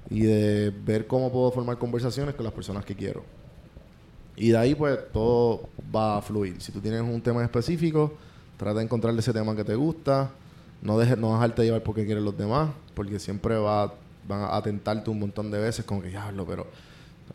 [0.09, 3.23] y de ver cómo puedo formar conversaciones con las personas que quiero.
[4.35, 6.59] Y de ahí, pues, todo va a fluir.
[6.61, 8.13] Si tú tienes un tema específico,
[8.57, 10.31] trata de encontrarle ese tema que te gusta.
[10.83, 13.93] No dejes, no dejarte llevar porque quieren los demás, porque siempre va,
[14.27, 16.67] van a tentarte un montón de veces como que diablo, pero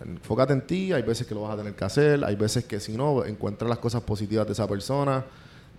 [0.04, 0.92] enfócate en ti.
[0.92, 3.66] Hay veces que lo vas a tener que hacer, hay veces que si no, encuentra
[3.66, 5.24] las cosas positivas de esa persona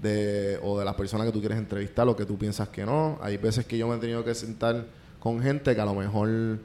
[0.02, 3.20] de, o de las personas que tú quieres entrevistar o que tú piensas que no.
[3.22, 4.86] Hay veces que yo me he tenido que sentar
[5.20, 6.60] con gente que a lo mejor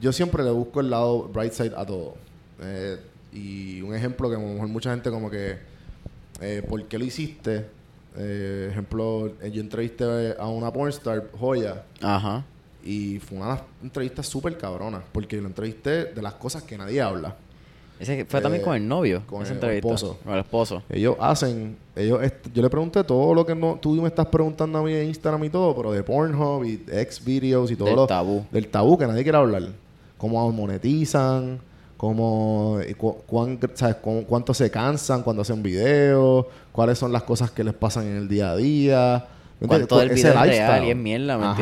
[0.00, 2.16] yo siempre le busco el lado bright side a todo.
[2.60, 2.98] Eh,
[3.32, 5.58] y un ejemplo que a lo mejor mucha gente como que,
[6.40, 7.66] eh, ¿por qué lo hiciste?
[8.18, 12.44] Eh, ejemplo, eh, yo entrevisté a una pornstar, Joya, Ajá.
[12.84, 17.36] y fue una entrevista súper cabrona, porque lo entrevisté de las cosas que nadie habla.
[18.00, 19.22] Ese fue Eh, también con el novio.
[19.26, 19.88] con esa el entrevista.
[19.88, 20.18] esposo.
[20.24, 20.82] Con el esposo.
[20.88, 22.20] Ellos hacen, ellos,
[22.54, 25.42] yo le pregunté todo lo que no, tú me estás preguntando a mí en Instagram
[25.44, 28.44] y todo, pero de Pornhub y ex videos y todo Del lo tabú.
[28.52, 29.62] del tabú que nadie quiere hablar.
[30.16, 31.60] Cómo monetizan,
[31.98, 37.24] cómo, y cu- cuán- sabes, cu- cuánto se cansan cuando hacen videos, cuáles son las
[37.24, 39.26] cosas que les pasan en el día a día.
[39.66, 41.54] Cuánto del Ese video es real y es mierda, ¿me Ajá?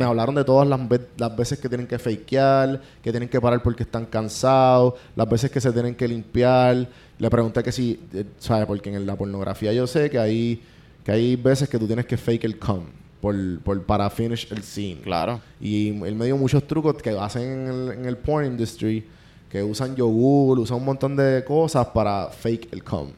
[0.00, 3.40] Me hablaron de todas las, ve- las veces que tienen que fakear, que tienen que
[3.40, 6.88] parar porque están cansados, las veces que se tienen que limpiar.
[7.16, 8.66] Le pregunté que si, eh, ¿sabes?
[8.66, 10.60] Porque en la pornografía yo sé que hay,
[11.04, 12.80] que hay veces que tú tienes que fake el cum
[13.20, 15.00] por, por, para finish el scene.
[15.02, 15.40] Claro.
[15.60, 19.06] Y él me dio muchos trucos que hacen en el, en el porn industry,
[19.54, 23.10] que usan yogur, usan un montón de cosas para fake el cum.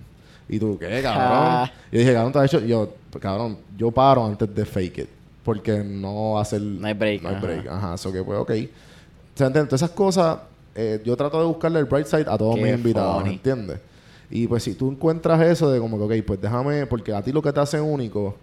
[0.47, 1.70] Y tú, ¿qué, cabrón?
[1.91, 2.61] y dije, cabrón, ¿tú has hecho?
[2.61, 5.09] Yo, cabrón, yo paro antes de fake it.
[5.43, 6.61] Porque no ser...
[6.61, 7.47] No hay break, No hay ajá.
[7.47, 7.66] break.
[7.68, 8.51] Ajá, eso que pues, ok.
[8.51, 9.51] O sea.
[9.51, 10.41] Todas esas cosas,
[10.74, 13.37] eh, yo trato de buscarle el bright side a todos Qué mis invitados, funny.
[13.37, 13.78] ¿entiendes?
[14.28, 17.32] Y pues si tú encuentras eso de como que, ok, pues déjame, porque a ti
[17.32, 18.37] lo que te hace único,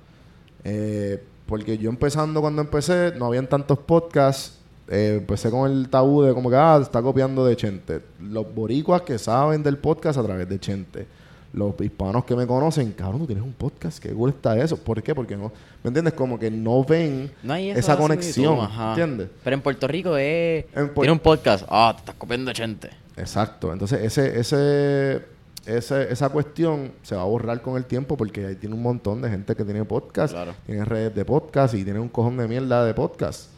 [0.64, 4.58] eh, porque yo empezando cuando empecé, no habían tantos podcasts,
[4.90, 8.02] eh, empecé con el tabú de como que, ah, está copiando de Chente.
[8.22, 11.08] Los boricuas que saben del podcast a través de Chente.
[11.54, 14.76] Los hispanos que me conocen, cabrón, tú tienes un podcast, qué cool está eso.
[14.76, 15.14] ¿Por qué?
[15.14, 15.52] Porque no,
[15.84, 16.16] ¿me entiendes?
[16.16, 18.58] Como que no ven No hay esa conexión.
[18.90, 19.30] ¿entiendes?
[19.44, 20.66] Pero en Puerto Rico es...
[20.76, 21.64] En Pu- Tiene un podcast.
[21.70, 22.90] Ah, te estás copiando de gente.
[23.18, 23.72] Exacto.
[23.72, 25.26] Entonces, ese, ese,
[25.68, 29.22] ese, esa cuestión se va a borrar con el tiempo porque ahí tiene un montón
[29.22, 30.56] de gente que tiene podcast, Claro.
[30.66, 33.50] tiene redes de podcast y tiene un cojón de mierda de podcast.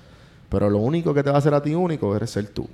[0.49, 2.67] Pero lo único que te va a hacer a ti único eres ser tú.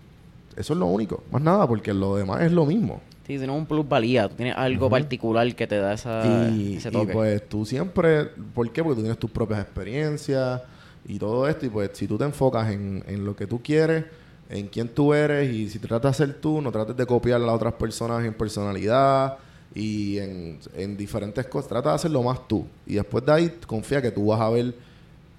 [0.56, 1.24] Eso es lo único.
[1.32, 3.02] Más nada, porque lo demás es lo mismo.
[3.26, 4.28] Sí, tienes un plus valía.
[4.28, 8.84] Tú tienes algo particular que te da esa, y, y, pues tú siempre, ¿por qué?
[8.84, 10.62] Porque tú tienes tus propias experiencias
[11.08, 11.66] y todo esto.
[11.66, 14.06] Y pues si tú te enfocas en, en lo que tú quieres,
[14.50, 17.46] en quién tú eres y si tratas de ser tú, no trates de copiar a
[17.46, 19.38] las otras personas en personalidad
[19.74, 21.70] y en, en diferentes cosas.
[21.70, 22.66] Trata de hacerlo más tú.
[22.86, 24.76] Y después de ahí confía que tú vas a ver,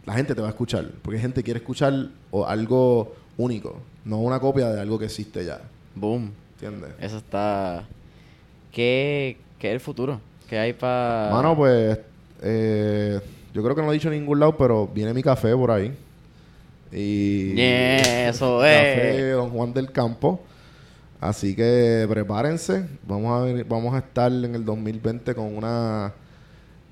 [0.07, 0.89] la gente te va a escuchar.
[1.03, 5.61] Porque gente quiere escuchar o algo único, no una copia de algo que existe ya.
[5.95, 6.33] Boom.
[6.55, 6.91] ¿Entiendes?
[7.01, 7.85] Eso está...
[8.73, 10.21] ¿Qué, qué es el futuro?
[10.49, 11.31] ¿Qué hay para...?
[11.33, 11.99] Mano, pues
[12.43, 13.21] eh,
[13.55, 15.71] yo creo que no lo he dicho en ningún lado, pero viene mi café por
[15.71, 15.95] ahí.
[16.91, 19.35] Y Yeah, eso café es.
[19.37, 20.41] Don Juan del Campo.
[21.21, 22.87] Así que prepárense.
[23.07, 26.13] Vamos a venir- vamos a estar en el 2020 con una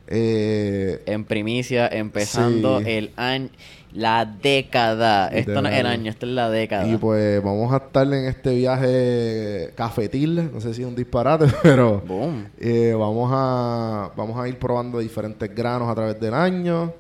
[0.07, 2.85] eh, En primicia, empezando Sí.
[2.91, 3.49] el año...
[3.93, 5.29] La década.
[5.29, 6.87] Esto no es el año, esto es la década.
[6.87, 11.47] y pues vamos a estar en este viaje cafetil, no sé si es un disparate,
[11.63, 12.47] pero Boom.
[12.59, 16.93] Eh, vamos a vamos a ir probando diferentes granos a través del año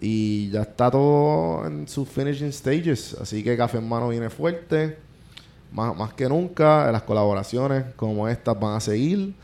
[0.00, 4.98] y ya está todo en sus finishing stages así que Café en Mano viene fuerte
[5.72, 9.34] más, más que nunca las colaboraciones como estas van a seguir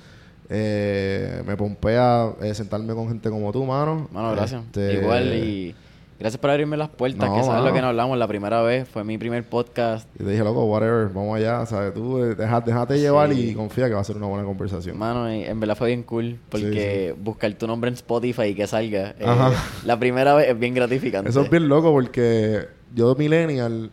[0.55, 4.63] Eh, me pompea eh, sentarme con gente como tú mano Mano, gracias.
[4.65, 5.75] Este, Igual y...
[6.23, 8.89] Gracias por abrirme las puertas, No, que sabes lo que nos hablamos la primera vez.
[8.89, 10.09] Fue mi primer podcast.
[10.15, 13.49] y te dije loco whatever vamos allá sabes tú eh, deja- déjate llevar Sí.
[13.51, 16.39] y confía que va a ser una buena conversación Mano, en verdad fue bien cool
[16.49, 19.51] porque buscar tu nombre en Spotify y que salga eh, Ajá.
[19.85, 21.29] la primera vez es bien gratificante.
[21.31, 23.91] Eso es bien loco porque yo, millennial,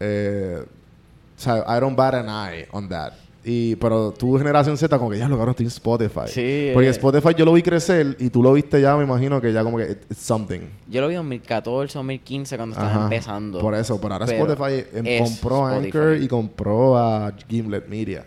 [0.00, 3.12] eh, o sea, I don't bat an eye on that.
[3.48, 6.22] Y, pero tu generación Z, como que ya lo cabrón, estoy en Spotify.
[6.26, 6.90] Sí, Porque eh.
[6.90, 9.78] Spotify yo lo vi crecer y tú lo viste ya, me imagino que ya como
[9.78, 10.62] que it- it's something.
[10.88, 13.60] Yo lo vi en 2014, 2015 cuando estaba empezando.
[13.60, 15.86] Por eso, pero ahora Pero Spotify em, compró Spotify.
[15.86, 18.24] Anchor y compró a Gimlet Media.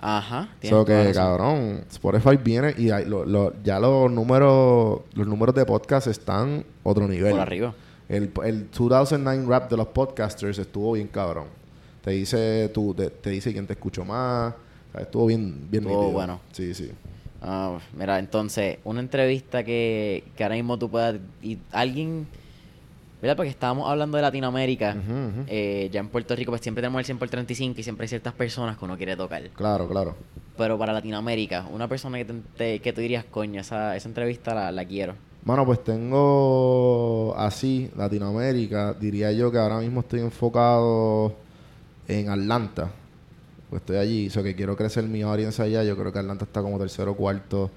[0.00, 0.48] Ajá.
[0.62, 1.12] So que, razón.
[1.14, 6.64] cabrón, Spotify viene y hay- lo- lo- ya los números los números de podcast están
[6.84, 7.32] otro nivel.
[7.32, 7.74] Por arriba.
[8.08, 11.46] El, el 2009 rap de los podcasters estuvo bien cabrón.
[12.02, 14.54] Te dice tú, te, te dice quién te escuchó más.
[14.54, 16.40] O sea, estuvo bien, bien Estuvo bueno.
[16.52, 16.90] Sí, sí.
[17.42, 21.16] Ah, mira, entonces, una entrevista que, que ahora mismo tú puedas...
[21.42, 22.26] Y alguien...
[23.22, 23.36] ¿Verdad?
[23.36, 24.96] Porque estábamos hablando de Latinoamérica.
[25.46, 28.08] Eh, ya en Puerto Rico pues siempre tenemos el 100 por 35 y siempre hay
[28.08, 29.42] ciertas personas que uno quiere tocar.
[29.50, 30.16] Claro, claro.
[30.56, 34.54] Pero para Latinoamérica, una persona que, te- te- que tú dirías, coño, esa, esa entrevista
[34.54, 35.14] la, la quiero.
[35.44, 41.34] Mano, pues tengo así, Latinoamérica, diría yo que ahora mismo estoy enfocado
[42.18, 42.90] en Atlanta.
[43.68, 45.84] Pues estoy allí, eso que quiero crecer mi audiencia allá.
[45.84, 47.70] Yo creo que Atlanta está como tercero o cuarto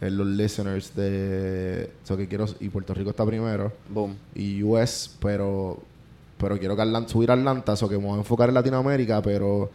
[0.00, 1.90] en los listeners de.
[2.04, 2.46] Eso que quiero.
[2.60, 3.72] Y Puerto Rico está primero.
[3.88, 4.16] Boom.
[4.34, 5.78] Y US, pero.
[6.38, 9.20] Pero quiero que Atlanta, subir a Atlanta, eso que me voy a enfocar en Latinoamérica,
[9.22, 9.70] pero.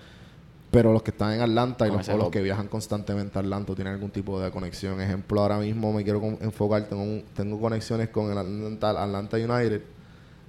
[0.71, 1.97] Pero los que están en Atlanta y los,
[2.27, 4.99] o que viajan constantemente a Atlanta tienen algún tipo de conexión.
[5.01, 9.81] Ejemplo, ahora mismo me quiero enfocar, tengo, un- tengo conexiones con el Atlanta, Atlanta United.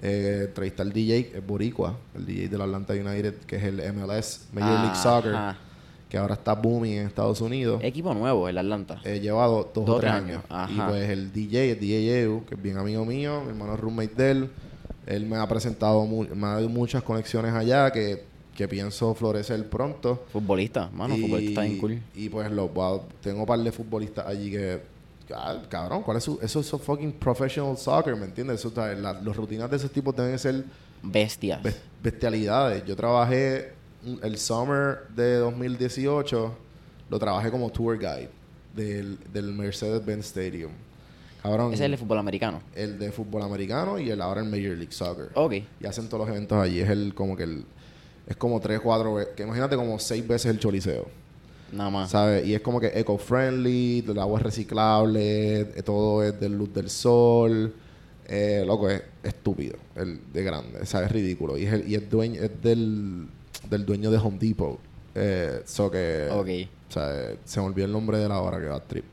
[0.07, 4.49] Eh, entrevisté al DJ, es Boricua, el DJ del Atlanta United, que es el MLS,
[4.53, 5.35] Major League Soccer,
[6.11, 7.81] que ahora está booming en Estados Unidos.
[7.83, 9.01] Equipo nuevo, el Atlanta.
[9.03, 10.71] He llevado dos, Dos o tres años, años.
[10.79, 10.87] ajá.
[10.87, 14.31] Y pues el DJ, el DJ que es bien amigo mío, mi hermano roommate de
[14.31, 14.51] él,
[15.07, 18.25] él me ha presentado, mu- me ha dado muchas conexiones allá que,
[18.55, 20.25] que pienso florecer pronto.
[20.31, 21.99] Futbolista, mano, futbolista está bien cool.
[22.15, 24.81] y pues lo, voy a- tengo un par de futbolistas allí que,
[25.35, 28.61] ah, cabrón, ¿cuál es su, eso es fucking professional soccer, ¿me entiendes?
[28.61, 30.65] Eso, está- la- los rutinas de esos tipos deben ser
[31.03, 31.63] Bestias.
[31.63, 32.85] bes- bestialidades.
[32.85, 33.73] Yo trabajé
[34.23, 36.55] el summer de 2018,
[37.11, 38.31] lo trabajé como tour guide
[38.75, 40.73] del, del Mercedes-Benz Stadium.
[41.43, 42.63] Cabrón, Ese es el de fútbol americano.
[42.75, 45.29] el de fútbol americano y el ahora el Major League Soccer.
[45.35, 45.53] Ok.
[45.81, 46.81] Y hacen todos los eventos allí.
[46.81, 47.65] Es el como que el
[48.27, 51.07] es como tres, cuatro veces, que imagínate como seis veces el choliseo.
[51.73, 52.11] Nada más.
[52.11, 52.47] ¿Sabes?
[52.47, 56.91] Y es como que eco-friendly, el agua es reciclable, eh, todo es de luz del
[56.91, 57.75] sol.
[58.27, 61.09] Eh, loco, es estúpido, el de grande, ¿sabes?
[61.09, 61.59] Es ridículo.
[61.59, 63.27] Y es, el, y es, dueño, es del,
[63.69, 64.79] del dueño de Home Depot.
[65.15, 66.29] Eh, so que,
[66.89, 69.05] sea, se me olvidó el nombre de la hora que va a trip.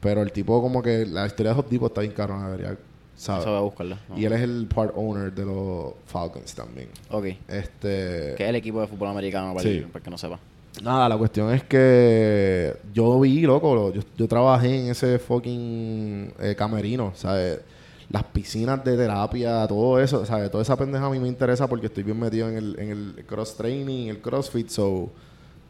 [0.00, 2.76] Pero el tipo, como que la historia de Home Depot está bien caro, debería,
[3.16, 3.42] ¿sabes?
[3.42, 3.96] Eso voy a buscarlo.
[4.10, 4.18] No.
[4.18, 6.88] Y él es el part owner de los Falcons también.
[7.10, 7.24] Ok.
[7.48, 8.34] Este.
[8.36, 9.78] Que es el equipo de fútbol americano, para, Sí.
[9.78, 10.38] el, para que no sepa.
[10.82, 16.32] Nada, la cuestión es que yo vi, loco, lo- yo, yo trabajé en ese fucking
[16.40, 17.60] eh, camerino, ¿sabes?
[18.10, 20.50] Las piscinas de terapia, todo eso, ¿sabes?
[20.50, 23.24] Toda esa pendeja a mí me interesa porque estoy bien metido en el, en el
[23.26, 25.10] cross training, el crossfit, so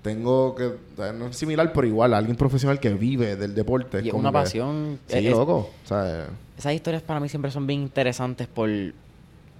[0.02, 0.72] tengo que,
[1.14, 4.00] no es similar, pero igual, alguien profesional que vive del deporte.
[4.04, 4.98] Y es una que- pasión.
[5.08, 6.26] Sí, es- loco, ¿sabes?
[6.56, 8.68] esas historias para mí siempre son bien interesantes por,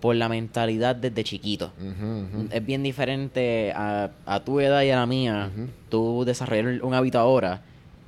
[0.00, 1.72] por la mentalidad desde chiquito.
[2.50, 5.50] Es bien diferente a, a tu edad y a la mía.
[5.88, 7.62] Tú desarrollar un hábito ahora,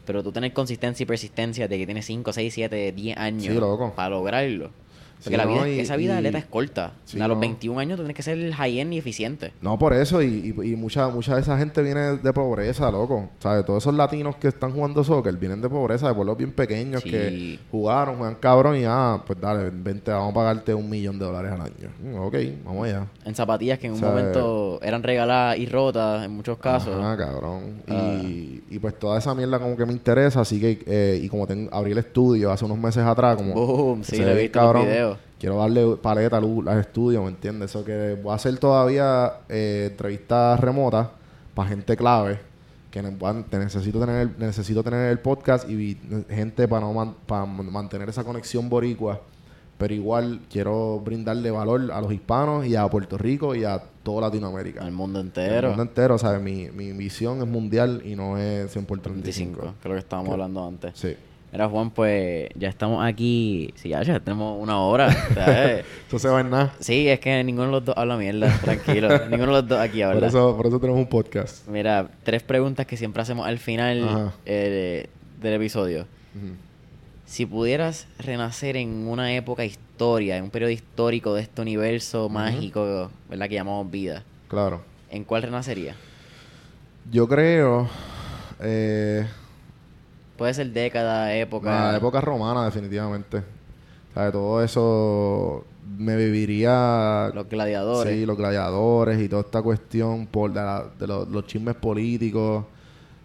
[0.06, 3.58] pero tú tener consistencia y persistencia de que tienes 5, 6, 7, 10 años Sí,
[3.94, 4.70] para lograrlo.
[5.22, 6.92] Porque Sí, la vida, no, y- esa vida de y- atleta es corta.
[7.04, 7.40] Sí, a los no.
[7.42, 9.52] 21 años tú tienes que ser high-end y eficiente.
[9.60, 13.28] No, por eso, y, y, mucha, mucha de esa gente viene de pobreza, loco.
[13.38, 13.64] ¿Sabes?
[13.66, 17.10] Todos esos latinos que están jugando soccer vienen de pobreza, de pueblos bien pequeños Sí.
[17.10, 21.24] que jugaron, juegan cabrón y ah, pues dale, vente, vamos a pagarte un millón de
[21.26, 21.90] dólares al año.
[22.02, 23.06] Mm, ok, vamos allá.
[23.26, 26.96] En zapatillas que en un momento eran regaladas y rotas en muchos casos.
[26.98, 27.82] Ajá, cabrón.
[27.88, 28.18] Ah.
[28.22, 31.46] Y, y pues toda esa mierda como que me interesa, así que, eh, y como
[31.46, 33.54] tengo, abrí el estudio hace unos meses atrás, como...
[33.54, 35.09] Boom, sí, ve visto en los videos.
[35.38, 37.70] Quiero darle paleta a luz al estudio, ¿me entiendes?
[37.70, 41.08] Eso que voy a hacer todavía eh, entrevistas remotas
[41.54, 42.38] para gente clave
[42.90, 43.02] que
[43.48, 45.96] te necesito tener el, necesito tener el podcast y
[46.28, 49.20] gente para no man- para mantener esa conexión boricua
[49.78, 54.22] pero igual quiero brindarle valor a los hispanos y a Puerto Rico y a toda
[54.22, 55.68] Latinoamérica Al mundo entero.
[55.68, 56.42] mundo entero ¿sabes?
[56.42, 60.66] mi, mi visión es mundial y no es 100 por 35 25, que estábamos hablando
[60.66, 60.92] antes.
[60.96, 61.16] sí
[61.52, 63.72] Mira, Juan, pues ya estamos aquí.
[63.74, 65.08] Sí, ya, ya tenemos una hora.
[66.04, 69.08] esto se va en nada sí, es que ninguno de los dos habla mierda, tranquilo.
[69.30, 70.26] ninguno de los dos aquí por habla.
[70.28, 75.08] eso, por eso tenemos un podcast Mira, tres preguntas que siempre hacemos al final eh,
[75.40, 76.06] del episodio.
[77.26, 83.10] Si pudieras renacer en una época historia, en un periodo histórico de este universo mágico,
[83.28, 83.48] ¿verdad?
[83.48, 85.94] Que llamamos vida, claro ¿en cuál renacería?
[87.10, 87.88] Yo creo.
[88.60, 89.26] Eh,
[90.40, 91.92] Puede ser década, época.
[91.92, 93.36] la época romana, definitivamente.
[93.38, 95.64] O sea, todo eso
[95.98, 97.30] me viviría.
[97.34, 98.12] Los gladiadores.
[98.14, 102.64] Sí, los gladiadores y toda esta cuestión por de, la- de los, los chismes políticos.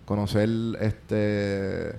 [0.05, 0.49] Conocer
[0.82, 1.91] este.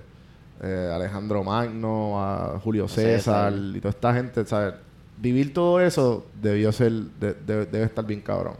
[0.61, 3.53] eh, Alejandro Magno, a Julio César, César.
[3.75, 4.75] y toda esta gente, ¿sabes?
[5.17, 8.53] Vivir todo eso debió ser, de- de- debe estar bien cabrón.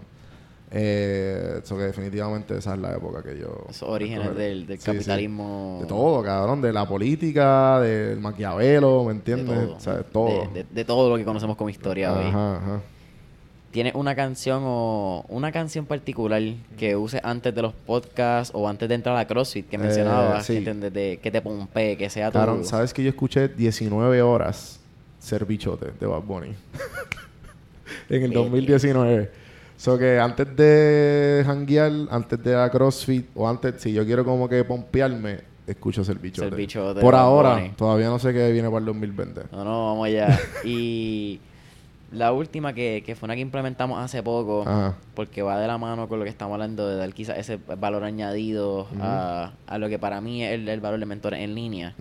[0.70, 3.66] Eh, eso que definitivamente esa es la época que yo...
[3.70, 4.92] Esos orígenes del, del Sí, sí.
[4.92, 5.80] capitalismo.
[5.82, 6.62] De todo, cabrón.
[6.62, 9.56] De la política, del Maquiavelo, ¿me de entiendes?
[9.66, 9.76] todo.
[9.76, 10.28] O sea, de todo.
[10.54, 12.26] De, de- de todo lo que conocemos como historia hoy.
[12.28, 12.82] Ajá, ajá.
[13.72, 16.42] ¿Tienes una canción o una canción particular
[16.78, 19.80] que uses antes de los podcasts o antes de entrar a la CrossFit que Eh,
[19.80, 20.46] mencionabas?
[20.46, 20.64] sí.
[20.64, 22.40] Que, te, que te pompee, que sea tu...
[22.40, 24.80] Cabrón, ¿sabes que yo escuché 19 horas
[25.20, 26.48] Ser Bichote de Bad Bunny?
[28.10, 28.42] en el Bello.
[28.44, 29.47] 2019.
[29.78, 34.50] So que antes de janguear, antes de la CrossFit, o antes, si yo quiero como
[34.50, 36.56] que pompearme, escucho Ser Bichote.
[36.56, 37.70] Bichote Por ahora, Bunny.
[37.78, 39.42] todavía no sé qué viene para el 2020.
[39.52, 40.40] No, no, vamos allá.
[40.66, 41.40] y
[42.12, 44.96] la última que, que fue una que implementamos hace poco, Ajá.
[45.14, 48.04] porque va de la mano con lo que estamos hablando, de dar quizás ese valor
[48.04, 51.94] añadido a, a lo que para mí es el, el valor de mentores en línea.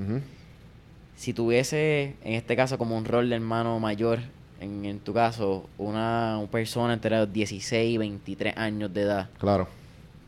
[1.17, 4.21] Si tuviese, en este caso, como un rol de hermano mayor,
[4.61, 9.29] en, en tu caso, una, una persona entre los 16 y 23 años de edad,
[9.39, 9.69] Claro.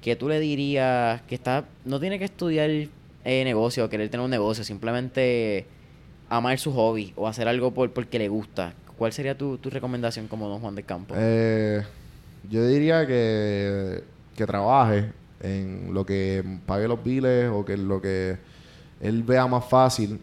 [0.02, 4.24] que tú le dirías que está no tiene que estudiar eh, negocio o querer tener
[4.24, 5.66] un negocio, simplemente
[6.28, 8.72] amar su hobby o hacer algo por porque le gusta.
[8.96, 11.14] ¿Cuál sería tu, tu recomendación como Don Juan del Campo?
[11.16, 11.82] Eh,
[12.50, 14.02] yo diría que,
[14.36, 18.36] que trabaje en lo que pague los biles o que lo que
[19.00, 20.18] él vea más fácil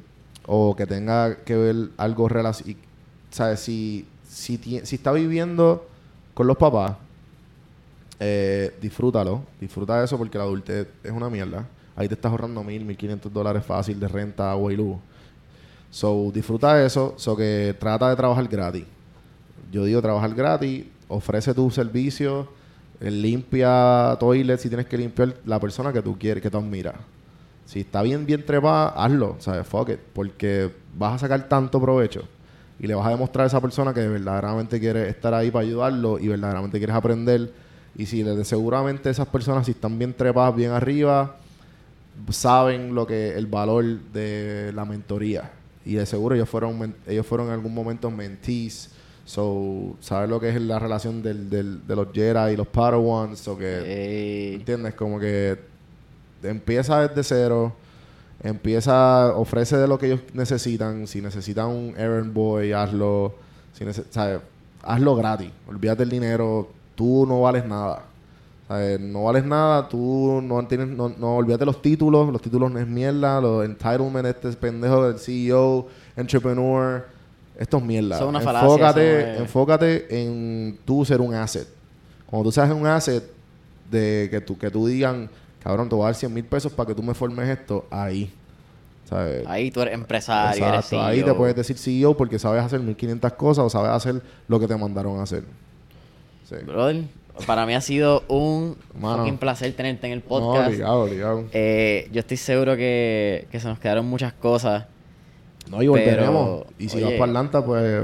[0.45, 2.77] o que tenga que ver algo relacionado.
[3.35, 3.59] ¿Sabes?
[3.59, 5.85] Si, si, si está viviendo
[6.33, 6.95] con los papás,
[8.17, 9.41] eh, disfrútalo.
[9.59, 11.67] Disfruta eso porque la adultez es una mierda.
[11.97, 14.95] Ahí te estás ahorrando mil, mil quinientos dólares fácil de renta, agua y luz.
[15.91, 17.15] So, disfruta eso.
[17.17, 18.85] So, que trata de trabajar gratis.
[19.69, 22.47] Yo digo trabajar gratis, ofrece tu servicio,
[23.01, 26.95] eh, limpia toilet si tienes que limpiar la persona que tú quieres, que tú admiras.
[27.65, 29.67] Si está bien, bien trepada, hazlo, ¿sabes?
[29.67, 32.23] Fuck it, porque vas a sacar tanto provecho
[32.79, 36.19] y le vas a demostrar a esa persona que verdaderamente quiere estar ahí para ayudarlo
[36.19, 37.51] y verdaderamente quieres aprender.
[37.97, 41.37] Y si seguramente esas personas, si están bien trepadas, bien arriba,
[42.29, 45.51] saben lo que el valor de la mentoría.
[45.85, 48.89] Y de seguro ellos fueron ellos fueron en algún momento mentees.
[49.25, 53.39] So saben lo que es la relación del, del- de los Jedi y los Padawans
[53.39, 55.57] so que entiendes como que
[56.43, 57.73] empieza desde cero
[58.49, 61.07] empieza ofrece de lo que ellos necesitan.
[61.07, 63.33] Si necesitan un errand boy hazlo.
[63.73, 64.39] Si ¿sabes?
[64.83, 65.49] hazlo gratis.
[65.67, 66.69] Olvídate del dinero.
[66.95, 68.03] Tú no vales nada.
[68.67, 68.99] ¿sabes?
[68.99, 69.89] no vales nada.
[69.89, 72.31] Tú no tienes no, no olvídate los títulos.
[72.31, 73.41] Los títulos no es mierda.
[73.41, 77.05] Los entitlement este pendejo del CEO entrepreneur
[77.57, 78.17] esto es mierda.
[78.19, 81.67] Son una falacia, enfócate es- enfócate en tú ser un asset.
[82.25, 83.23] Cuando tú seas un asset
[83.89, 85.29] de que tú, que tú digan,
[85.65, 88.31] cabrón, te voy a dar 100 mil pesos para que tú me formes esto, ahí.
[89.09, 89.45] ¿Sabes?
[89.47, 90.91] ahí tú eres empresario, eres.
[90.93, 91.37] Ahí te CEO.
[91.37, 95.19] puedes decir CEO porque sabes hacer 1500 cosas o sabes hacer lo que te mandaron
[95.19, 95.43] a hacer.
[96.47, 96.55] Sí.
[96.65, 97.03] Brother,
[97.45, 100.67] para mí ha sido un fucking placer tenerte en el No, podcast.
[100.69, 101.43] obligado, obligado.
[101.51, 104.85] Eh, yo estoy seguro que, que se nos quedaron muchas cosas.
[105.69, 106.61] No, y volveremos.
[106.63, 108.03] pero, Y si oye, vas para Atlanta, pues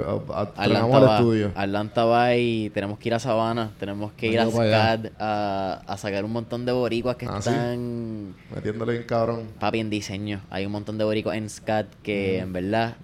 [0.55, 1.51] traemos al estudio.
[1.55, 4.49] Atlanta va y tenemos que ir a Sabana, tenemos que ir a.
[4.49, 7.49] SCAD a, a sacar un montón de boricuas que Ah, ¿sí?
[7.49, 9.43] están Metiéndole bien cabrón.
[9.59, 10.41] papi en diseño.
[10.49, 12.95] Hay un montón de boricuas en SCAD que en verdad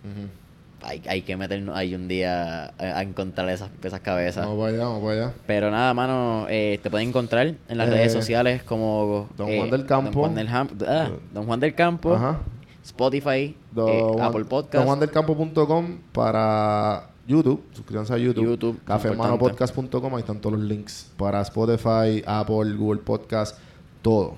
[0.84, 4.46] hay, hay que meternos ahí un día a, a encontrar esas, esas cabezas.
[4.46, 5.34] Vamos para allá, vamos para allá.
[5.46, 9.58] Pero nada, mano, eh, te pueden encontrar en las Eh, redes sociales como Don eh,
[9.58, 10.12] Juan del Campo.
[10.12, 12.40] Don Juan del, Ham- ah, Don Juan del Campo, Ajá.
[12.88, 14.86] Spotify, eh, Apple Podcast.
[14.86, 17.62] DonJuanDelCampo.com para YouTube.
[17.74, 18.46] Suscríbanse a YouTube.
[18.46, 20.16] YouTube, Cafemanopodcast.com.
[20.16, 23.60] Ahí están todos los links para Spotify, Apple, Google Podcast,
[24.02, 24.36] todo.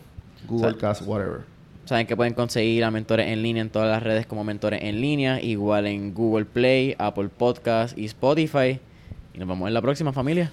[0.48, 1.42] Google O sea, Cast, whatever.
[1.86, 5.00] Saben que pueden conseguir a Mentores en línea en todas las redes como Mentores en
[5.02, 8.80] línea, igual en Google Play, Apple Podcast y Spotify.
[9.34, 10.52] Y nos vemos en la próxima familia.